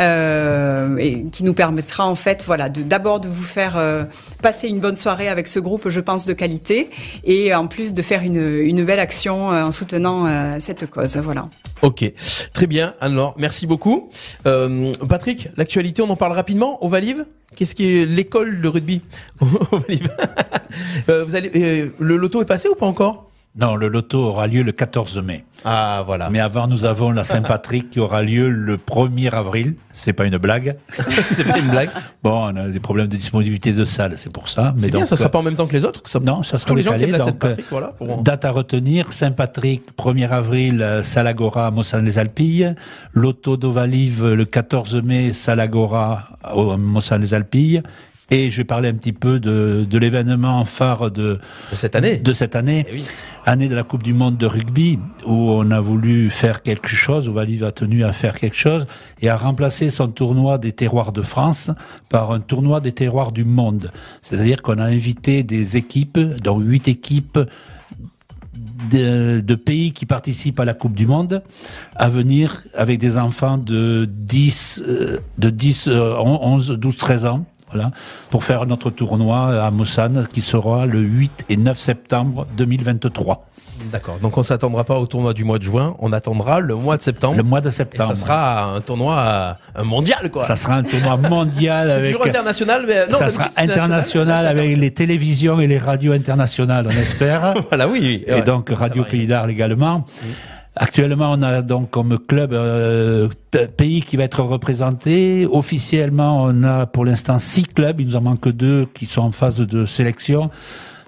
Euh, 0.00 0.96
et 0.96 1.24
qui 1.30 1.44
nous 1.44 1.54
permettra 1.54 2.06
en 2.06 2.14
fait 2.14 2.42
voilà 2.46 2.68
d'abord 2.68 3.20
de 3.20 3.28
vous 3.28 3.42
faire 3.42 3.76
euh, 3.76 4.04
passer 4.42 4.68
une 4.68 4.80
bonne 4.80 4.96
soirée 4.96 5.28
avec 5.28 5.48
ce 5.48 5.60
groupe 5.60 5.88
je 5.88 6.00
pense 6.00 6.26
de 6.26 6.32
qualité 6.32 6.90
et 7.24 7.54
en 7.54 7.66
plus 7.66 7.92
de 7.92 8.02
faire 8.02 8.22
une, 8.22 8.40
une 8.40 8.84
belle 8.84 9.00
action 9.00 9.52
euh, 9.52 9.64
en 9.64 9.70
soutenant 9.70 10.26
euh, 10.26 10.56
cette 10.60 10.88
cause 10.88 11.16
voilà 11.18 11.44
Ok, 11.82 12.12
très 12.52 12.66
bien. 12.66 12.94
Alors, 13.00 13.34
merci 13.38 13.66
beaucoup. 13.66 14.10
Euh, 14.46 14.92
Patrick, 15.08 15.48
l'actualité, 15.56 16.02
on 16.02 16.10
en 16.10 16.16
parle 16.16 16.32
rapidement. 16.32 16.84
Ovalive 16.84 17.24
Qu'est-ce 17.56 17.74
qui 17.74 17.96
est 17.96 18.06
l'école 18.06 18.60
de 18.60 18.68
rugby? 18.68 19.00
Euh, 21.08 21.24
vous 21.24 21.34
allez, 21.34 21.50
euh, 21.56 21.88
le 21.98 22.16
loto 22.16 22.40
est 22.40 22.46
passé 22.46 22.68
ou 22.68 22.76
pas 22.76 22.86
encore? 22.86 23.29
Non, 23.56 23.74
le 23.74 23.88
loto 23.88 24.18
aura 24.28 24.46
lieu 24.46 24.62
le 24.62 24.70
14 24.70 25.18
mai. 25.18 25.44
Ah, 25.64 26.04
voilà. 26.06 26.30
Mais 26.30 26.38
avant, 26.38 26.68
nous 26.68 26.84
avons 26.84 27.10
la 27.10 27.24
Saint-Patrick 27.24 27.90
qui 27.90 27.98
aura 27.98 28.22
lieu 28.22 28.48
le 28.48 28.76
1er 28.76 29.30
avril. 29.34 29.74
C'est 29.92 30.12
pas 30.12 30.24
une 30.24 30.38
blague. 30.38 30.76
c'est 31.32 31.42
pas 31.44 31.58
une 31.58 31.68
blague. 31.68 31.90
Bon, 32.22 32.44
on 32.52 32.56
a 32.56 32.68
des 32.68 32.78
problèmes 32.78 33.08
de 33.08 33.16
disponibilité 33.16 33.72
de 33.72 33.84
salles, 33.84 34.14
c'est 34.18 34.32
pour 34.32 34.48
ça. 34.48 34.72
Mais 34.76 34.82
C'est 34.84 34.90
bien, 34.92 35.00
donc, 35.00 35.08
ça 35.08 35.16
sera 35.16 35.30
pas 35.30 35.40
en 35.40 35.42
même 35.42 35.56
temps 35.56 35.66
que 35.66 35.72
les 35.72 35.84
autres. 35.84 36.00
que 36.00 36.08
ça- 36.08 36.20
Non, 36.20 36.44
ça 36.44 36.58
sera 36.58 36.68
Tous 36.68 36.76
les 36.76 36.82
gens 36.82 36.96
qui 36.96 37.02
aiment 37.02 37.10
la 37.10 37.18
donc, 37.18 37.28
Saint-Patrick, 37.30 37.66
voilà. 37.70 37.88
pour- 37.88 38.22
Date 38.22 38.44
à 38.44 38.52
retenir, 38.52 39.12
Saint-Patrick, 39.12 39.82
1er 39.96 40.28
avril, 40.30 40.80
euh, 40.80 41.02
Salagora 41.02 41.72
Mossan-les-Alpilles. 41.72 42.76
Loto 43.14 43.56
d'Ovalive, 43.56 44.26
le 44.28 44.44
14 44.44 44.94
mai, 45.02 45.32
Salagora 45.32 46.28
à 46.44 46.54
Mossan-les-Alpilles. 46.54 47.82
Et 48.32 48.50
je 48.50 48.56
vais 48.58 48.64
parler 48.64 48.88
un 48.88 48.94
petit 48.94 49.12
peu 49.12 49.40
de, 49.40 49.84
de 49.88 49.98
l'événement 49.98 50.64
phare 50.64 51.10
de, 51.10 51.40
De 51.70 51.76
cette 51.76 51.96
année. 51.96 52.16
de 52.16 52.32
cette 52.32 52.54
année. 52.54 52.86
Eh 52.88 52.94
oui. 52.94 53.04
Année 53.44 53.68
de 53.68 53.74
la 53.74 53.82
Coupe 53.82 54.02
du 54.02 54.12
Monde 54.12 54.36
de 54.36 54.46
rugby, 54.46 54.98
où 55.26 55.32
on 55.32 55.70
a 55.70 55.80
voulu 55.80 56.30
faire 56.30 56.62
quelque 56.62 56.88
chose, 56.88 57.28
où 57.28 57.32
Valive 57.32 57.64
a 57.64 57.72
tenu 57.72 58.04
à 58.04 58.12
faire 58.12 58.38
quelque 58.38 58.56
chose, 58.56 58.86
et 59.20 59.28
à 59.28 59.36
remplacer 59.36 59.90
son 59.90 60.08
tournoi 60.08 60.58
des 60.58 60.72
terroirs 60.72 61.10
de 61.12 61.22
France 61.22 61.70
par 62.08 62.30
un 62.30 62.40
tournoi 62.40 62.80
des 62.80 62.92
terroirs 62.92 63.32
du 63.32 63.44
monde. 63.44 63.90
C'est-à-dire 64.22 64.62
qu'on 64.62 64.78
a 64.78 64.84
invité 64.84 65.42
des 65.42 65.76
équipes, 65.76 66.18
dont 66.18 66.60
huit 66.60 66.86
équipes 66.86 67.38
de, 68.92 69.40
de 69.40 69.54
pays 69.54 69.92
qui 69.92 70.06
participent 70.06 70.60
à 70.60 70.64
la 70.64 70.74
Coupe 70.74 70.94
du 70.94 71.06
Monde, 71.06 71.42
à 71.96 72.08
venir 72.08 72.64
avec 72.74 72.98
des 72.98 73.18
enfants 73.18 73.58
de 73.58 74.08
10, 74.08 74.82
euh, 74.86 75.18
de 75.38 75.50
10, 75.50 75.88
euh, 75.88 76.14
11, 76.18 76.72
12, 76.78 76.96
13 76.96 77.24
ans. 77.26 77.46
Voilà, 77.72 77.90
pour 78.30 78.44
faire 78.44 78.66
notre 78.66 78.90
tournoi 78.90 79.64
à 79.64 79.70
Mossane 79.70 80.26
qui 80.32 80.40
sera 80.40 80.86
le 80.86 81.00
8 81.00 81.44
et 81.48 81.56
9 81.56 81.78
septembre 81.78 82.46
2023. 82.56 83.40
D'accord. 83.92 84.18
Donc, 84.20 84.36
on 84.36 84.42
s'attendra 84.42 84.84
pas 84.84 84.98
au 84.98 85.06
tournoi 85.06 85.32
du 85.32 85.42
mois 85.44 85.58
de 85.58 85.64
juin. 85.64 85.96
On 86.00 86.12
attendra 86.12 86.60
le 86.60 86.74
mois 86.74 86.98
de 86.98 87.02
septembre. 87.02 87.36
Le 87.38 87.42
mois 87.42 87.62
de 87.62 87.68
Et 87.68 87.72
septembre. 87.72 88.10
ça 88.10 88.14
sera 88.14 88.74
un 88.74 88.80
tournoi 88.82 89.16
euh, 89.16 89.52
un 89.76 89.84
mondial, 89.84 90.30
quoi. 90.30 90.44
Ça 90.44 90.56
sera 90.56 90.74
un 90.74 90.82
tournoi 90.82 91.16
mondial 91.16 91.88
C'est 91.90 91.94
avec. 91.96 92.12
toujours 92.12 92.26
international, 92.26 92.84
mais 92.86 93.06
non, 93.06 93.16
ça 93.16 93.30
sera 93.30 93.44
international 93.56 93.88
national. 93.90 94.46
avec 94.46 94.76
les 94.76 94.90
télévisions 94.90 95.60
et 95.60 95.66
les 95.66 95.78
radios 95.78 96.12
internationales, 96.12 96.86
on 96.88 97.00
espère. 97.00 97.54
Voilà, 97.70 97.88
oui. 97.88 98.00
oui. 98.02 98.24
et 98.26 98.34
Ouais. 98.34 98.42
donc 98.42 98.68
Radio 98.70 99.02
Pays 99.04 99.26
d'Arles 99.26 99.50
également. 99.50 100.04
Actuellement, 100.82 101.32
on 101.32 101.42
a 101.42 101.60
donc 101.60 101.90
comme 101.90 102.18
club 102.18 102.54
euh, 102.54 103.28
pays 103.76 104.00
qui 104.00 104.16
va 104.16 104.24
être 104.24 104.42
représenté. 104.42 105.46
Officiellement, 105.46 106.44
on 106.44 106.62
a 106.62 106.86
pour 106.86 107.04
l'instant 107.04 107.38
six 107.38 107.64
clubs. 107.64 108.00
Il 108.00 108.06
nous 108.06 108.16
en 108.16 108.22
manque 108.22 108.48
deux 108.48 108.86
qui 108.94 109.04
sont 109.04 109.20
en 109.20 109.30
phase 109.30 109.58
de 109.58 109.84
sélection. 109.84 110.50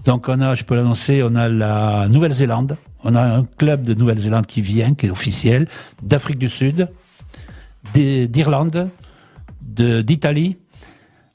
Donc, 0.04 0.28
on 0.28 0.38
a, 0.42 0.54
je 0.54 0.64
peux 0.64 0.74
l'annoncer, 0.74 1.22
on 1.22 1.35
a 1.37 1.48
la 1.48 2.06
Nouvelle-Zélande. 2.08 2.76
On 3.02 3.14
a 3.14 3.22
un 3.22 3.44
club 3.44 3.80
de 3.82 3.94
Nouvelle-Zélande 3.94 4.44
qui 4.46 4.61
vient, 4.61 4.92
qui 4.92 5.06
est 5.06 5.11
officiel, 5.11 5.66
d'Afrique 6.02 6.38
du 6.38 6.50
Sud, 6.50 6.88
d'I- 7.94 8.28
d'Irlande, 8.28 8.90
de- 9.62 10.02
d'Italie. 10.02 10.58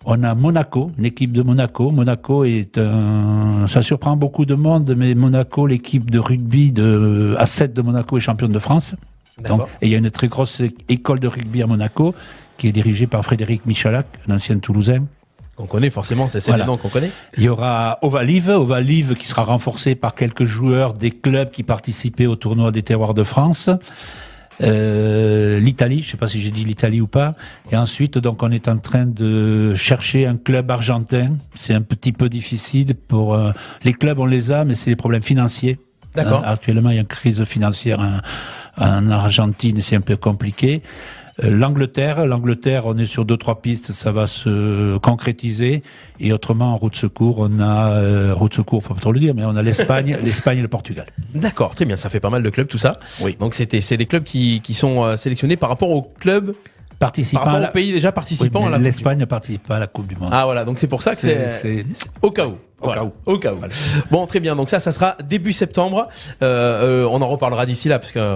On 0.10 0.24
a 0.24 0.34
Monaco, 0.36 0.92
une 0.98 1.04
équipe 1.04 1.34
de 1.34 1.42
Monaco. 1.42 1.92
Monaco 1.92 2.46
est 2.46 2.78
un, 2.78 3.68
ça 3.68 3.82
surprend 3.82 4.16
beaucoup 4.16 4.46
de 4.46 4.56
monde, 4.56 4.96
mais 4.98 5.14
Monaco, 5.16 5.68
l'équipe 5.68 6.10
de 6.10 6.18
rugby 6.18 6.72
de 6.72 7.36
A7 7.38 7.74
de 7.74 7.82
Monaco 7.82 8.16
est 8.16 8.22
championne 8.22 8.54
de 8.54 8.60
France. 8.60 8.96
Donc, 9.44 9.64
et 9.82 9.88
il 9.88 9.92
y 9.92 9.96
a 9.96 9.98
une 9.98 10.10
très 10.10 10.30
grosse 10.30 10.62
école 10.88 11.20
de 11.20 11.28
rugby 11.28 11.62
à 11.62 11.68
Monaco 11.68 12.16
qui 12.58 12.70
est 12.70 12.72
dirigée 12.72 13.06
par 13.06 13.22
Frédéric 13.26 13.66
Michalak, 13.66 14.08
un 14.30 14.36
ancien 14.36 14.58
Toulousain. 14.60 15.04
On 15.58 15.66
connaît 15.66 15.90
forcément, 15.90 16.30
c'est 16.30 16.40
c'est 16.40 16.52
Voilà. 16.52 16.66
noms 16.66 16.78
qu'on 16.78 16.88
connaît. 16.88 17.12
Il 17.38 17.44
y 17.44 17.50
aura 17.50 18.00
Ovalive, 18.02 18.48
Ovalive 18.50 19.16
qui 19.16 19.28
sera 19.28 19.44
renforcé 19.44 19.96
par 19.96 20.16
quelques 20.16 20.46
joueurs 20.46 20.94
des 20.94 21.12
clubs 21.12 21.52
qui 21.52 21.64
participaient 21.64 22.28
au 22.28 22.38
tournoi 22.38 22.72
des 22.72 22.82
terroirs 22.82 23.14
de 23.14 23.24
France. 23.24 23.70
Euh, 24.62 25.60
l'Italie, 25.60 26.02
je 26.02 26.12
sais 26.12 26.18
pas 26.18 26.28
si 26.28 26.42
j'ai 26.42 26.50
dit 26.50 26.64
l'Italie 26.64 27.02
ou 27.02 27.08
pas, 27.08 27.36
et 27.72 27.78
ensuite 27.78 28.18
donc 28.18 28.42
on 28.44 28.52
est 28.52 28.68
en 28.68 28.78
train 28.78 29.06
de 29.06 29.74
chercher 29.76 30.26
un 30.26 30.38
club 30.38 30.72
argentin. 30.72 31.36
C'est 31.56 31.74
un 31.74 31.82
petit 31.82 32.12
peu 32.12 32.30
difficile 32.30 32.96
pour 32.96 33.34
euh, 33.34 33.52
les 33.84 33.94
clubs, 33.94 34.20
on 34.20 34.26
les 34.26 34.52
a, 34.52 34.66
mais 34.66 34.76
c'est 34.76 34.90
des 34.90 34.96
problèmes 34.96 35.24
financiers. 35.24 35.80
D'accord. 36.16 36.44
Euh, 36.44 36.54
actuellement, 36.54 36.90
il 36.90 36.96
y 36.96 36.98
a 36.98 37.02
une 37.02 37.08
crise 37.08 37.44
financière 37.44 38.00
en, 38.00 38.84
en 38.84 39.12
Argentine, 39.12 39.80
c'est 39.82 39.96
un 39.96 40.02
peu 40.02 40.18
compliqué. 40.18 40.82
L'Angleterre, 41.42 42.26
l'Angleterre, 42.26 42.88
on 42.88 42.98
est 42.98 43.06
sur 43.06 43.24
deux 43.24 43.38
trois 43.38 43.62
pistes, 43.62 43.92
ça 43.92 44.12
va 44.12 44.26
se 44.26 44.98
concrétiser. 44.98 45.84
Et 46.20 46.34
autrement, 46.34 46.74
en 46.74 46.78
route 46.78 46.94
de 46.94 46.98
secours, 46.98 47.38
on 47.40 47.60
a 47.60 47.92
euh, 47.92 48.34
route 48.34 48.54
secours, 48.56 48.82
faut 48.82 48.94
pas 48.96 49.02
trop 49.02 49.12
le 49.12 49.20
dire, 49.20 49.34
mais 49.36 49.46
on 49.46 49.56
a 49.56 49.62
l'Espagne, 49.62 50.18
l'Espagne 50.24 50.58
et 50.58 50.62
le 50.64 50.68
Portugal. 50.68 51.06
D'accord, 51.36 51.76
très 51.76 51.86
bien, 51.86 51.96
ça 51.96 52.10
fait 52.10 52.20
pas 52.20 52.32
mal 52.32 52.42
de 52.42 52.50
clubs 52.50 52.68
tout 52.68 52.80
ça. 52.80 52.98
Oui. 53.22 53.38
Donc 53.40 53.54
c'était 53.54 53.82
c'est 53.82 53.98
des 53.98 54.08
clubs 54.08 54.24
qui, 54.24 54.62
qui 54.62 54.74
sont 54.74 55.04
euh, 55.04 55.16
sélectionnés 55.16 55.58
par 55.58 55.70
rapport 55.70 55.90
aux 55.92 56.12
clubs 56.20 56.56
Participant 57.00 57.44
par 57.44 57.54
rapport 57.54 57.70
aux 57.70 57.74
pays 57.74 57.92
déjà 57.92 58.08
Oui, 58.10 58.14
participants 58.16 58.62
mais 58.62 58.68
à 58.68 58.70
la 58.72 58.78
Coupe 58.78 58.82
du 58.82 58.86
l'Espagne 58.86 59.20
ne 59.20 59.26
participe 59.26 59.68
pas 59.68 59.76
à 59.76 59.80
la 59.80 59.86
Coupe 59.86 60.08
du 60.08 60.16
Monde. 60.16 60.30
Ah 60.34 60.46
voilà, 60.46 60.66
donc 60.66 60.80
c'est 60.80 60.88
pour 60.88 61.04
ça 61.04 61.12
que 61.12 61.20
c'est 61.20 61.50
c'est- 61.52 61.86
c'est 61.94 62.10
au 62.24 62.32
cas 62.32 62.48
où. 62.48 62.58
Au 62.80 62.86
Voilà, 62.86 63.02
cas 63.02 63.08
où. 63.08 63.14
Au 63.34 63.40
cas 63.40 63.54
où. 63.54 63.60
Bon, 64.12 64.28
très 64.28 64.40
bien. 64.40 64.56
Donc 64.56 64.70
ça, 64.70 64.80
ça 64.80 64.92
sera 64.92 65.16
début 65.28 65.52
septembre. 65.52 66.08
Euh, 66.44 67.04
euh, 67.06 67.10
on 67.12 67.22
en 67.24 67.28
reparlera 67.28 67.66
d'ici 67.66 67.90
là 67.90 67.98
parce 67.98 68.12
que 68.12 68.20
euh, 68.20 68.36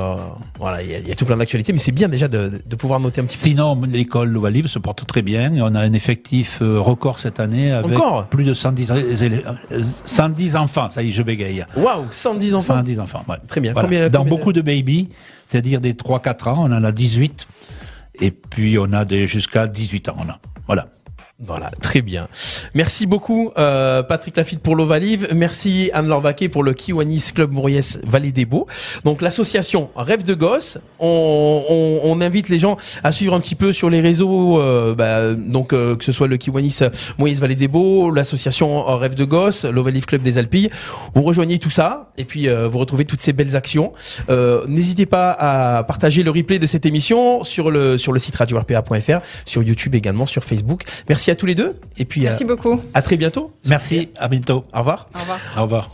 voilà, 0.60 0.82
il 0.82 0.90
y, 0.90 1.10
y 1.10 1.12
a 1.12 1.16
tout 1.16 1.26
plein 1.26 1.38
d'actualités, 1.38 1.74
mais 1.74 1.78
c'est 1.80 1.92
bien 1.92 2.10
déjà 2.10 2.28
de, 2.28 2.52
de 2.66 2.76
pouvoir 2.76 3.00
noter 3.00 3.22
un 3.22 3.26
petit 3.26 3.38
peu. 3.38 3.44
Sinon, 3.44 3.80
l'école 3.84 4.30
Louvain-Livre 4.30 4.68
se 4.68 4.80
porte 4.80 5.06
très 5.06 5.22
bien. 5.22 5.52
On 5.62 5.76
a 5.76 5.80
un 5.80 5.94
effectif 5.94 6.60
euh, 6.64 6.80
record 6.80 7.20
cette 7.20 7.40
année 7.40 7.72
avec 7.72 7.96
Encore? 7.96 8.26
plus 8.28 8.44
de 8.44 8.54
110, 8.56 8.90
élè- 8.92 9.44
euh, 9.72 9.82
110 10.06 10.56
enfants. 10.56 10.90
Ça 10.90 11.04
y 11.04 11.10
est, 11.10 11.12
je 11.12 11.22
bégaye. 11.22 11.64
Waouh, 11.78 12.06
110 12.10 12.56
enfants. 12.56 12.74
110 12.78 13.00
enfants, 13.00 13.24
ouais. 13.30 13.36
Très 13.48 13.62
bien. 13.62 13.74
Voilà. 13.74 13.88
Combien- 13.88 14.10
Dans 14.10 14.20
combien- 14.24 14.38
beaucoup 14.38 14.54
de 14.54 14.62
baby, 14.62 15.10
c'est-à-dire 15.48 15.82
des 15.82 15.94
3-4 15.94 16.48
ans, 16.50 16.66
on 16.68 16.72
en 16.76 16.84
a 16.84 16.92
18. 16.92 17.46
Et 18.20 18.32
puis 18.32 18.78
on 18.80 18.92
a 18.92 19.06
des 19.06 19.28
jusqu'à 19.28 19.68
18 19.68 20.10
ans. 20.10 20.16
On 20.18 20.30
a. 20.30 20.40
Voilà. 20.66 20.88
Voilà, 21.44 21.72
très 21.82 22.04
bien. 22.04 22.28
Merci 22.76 23.08
beaucoup 23.08 23.50
euh, 23.58 24.04
Patrick 24.04 24.38
Lafitte 24.38 24.62
pour 24.62 24.76
l'Ovalive. 24.76 25.28
Merci 25.36 25.90
Anne-Laure 25.92 26.22
Vaquet 26.22 26.50
pour 26.50 26.62
le 26.64 26.74
Kiwanis 26.74 27.32
Club 27.34 27.52
Mauriès 27.52 28.00
Vallée 28.06 28.32
des 28.32 28.46
Beaux. 28.46 28.68
Donc 29.06 29.24
l'association 29.24 29.90
Rêve 29.96 30.24
de 30.24 30.36
Gosse. 30.36 30.78
On, 31.00 31.64
on, 31.68 32.02
on 32.04 32.22
invite 32.22 32.50
les 32.50 32.60
gens 32.60 32.78
à 33.04 33.12
suivre 33.12 33.34
un 33.34 33.40
petit 33.40 33.56
peu 33.56 33.74
sur 33.74 33.90
les 33.90 34.02
réseaux. 34.02 34.60
euh, 34.62 34.94
bah, 34.94 35.34
donc 35.34 35.74
euh, 35.74 35.96
que 35.96 36.04
ce 36.04 36.12
soit 36.12 36.28
le 36.28 36.38
Kiwanis 36.38 36.78
Mauriès 37.18 37.40
Vallée 37.40 37.56
des 37.56 37.68
Beaux, 37.68 38.12
l'association 38.12 38.84
Rêve 38.98 39.16
de 39.16 39.26
Gosse, 39.26 39.66
l'Ovalive 39.66 40.06
Club 40.06 40.22
des 40.22 40.38
Alpilles. 40.38 40.70
Vous 41.16 41.24
rejoignez 41.24 41.58
tout 41.58 41.72
ça 41.72 42.12
et 42.18 42.24
puis 42.26 42.50
euh, 42.50 42.68
vous 42.68 42.78
retrouvez 42.78 43.06
toutes 43.06 43.22
ces 43.22 43.34
belles 43.34 43.56
actions. 43.56 43.94
Euh, 44.30 44.64
N'hésitez 44.68 45.08
pas 45.08 45.32
à 45.32 45.84
partager 45.86 46.22
le 46.22 46.30
replay 46.30 46.60
de 46.60 46.68
cette 46.68 46.86
émission 46.86 47.44
sur 47.44 47.72
le 47.72 47.98
sur 47.98 48.12
le 48.14 48.20
site 48.20 48.36
radio-rpa.fr, 48.36 49.22
sur 49.46 49.64
YouTube 49.64 49.96
également, 49.96 50.28
sur 50.28 50.44
Facebook. 50.44 50.84
Merci 51.10 51.31
à 51.32 51.36
tous 51.36 51.46
les 51.46 51.56
deux 51.56 51.80
et 51.98 52.06
puis 52.06 52.28
à, 52.28 52.36
beaucoup. 52.46 52.80
à 52.94 53.02
très 53.02 53.17
bientôt. 53.17 53.52
Merci, 53.67 54.10
à 54.17 54.28
bientôt. 54.28 54.65
Au 54.74 54.80
revoir. 54.80 55.10
Au 55.15 55.20
revoir. 55.20 55.39
Au 55.58 55.62
revoir. 55.63 55.91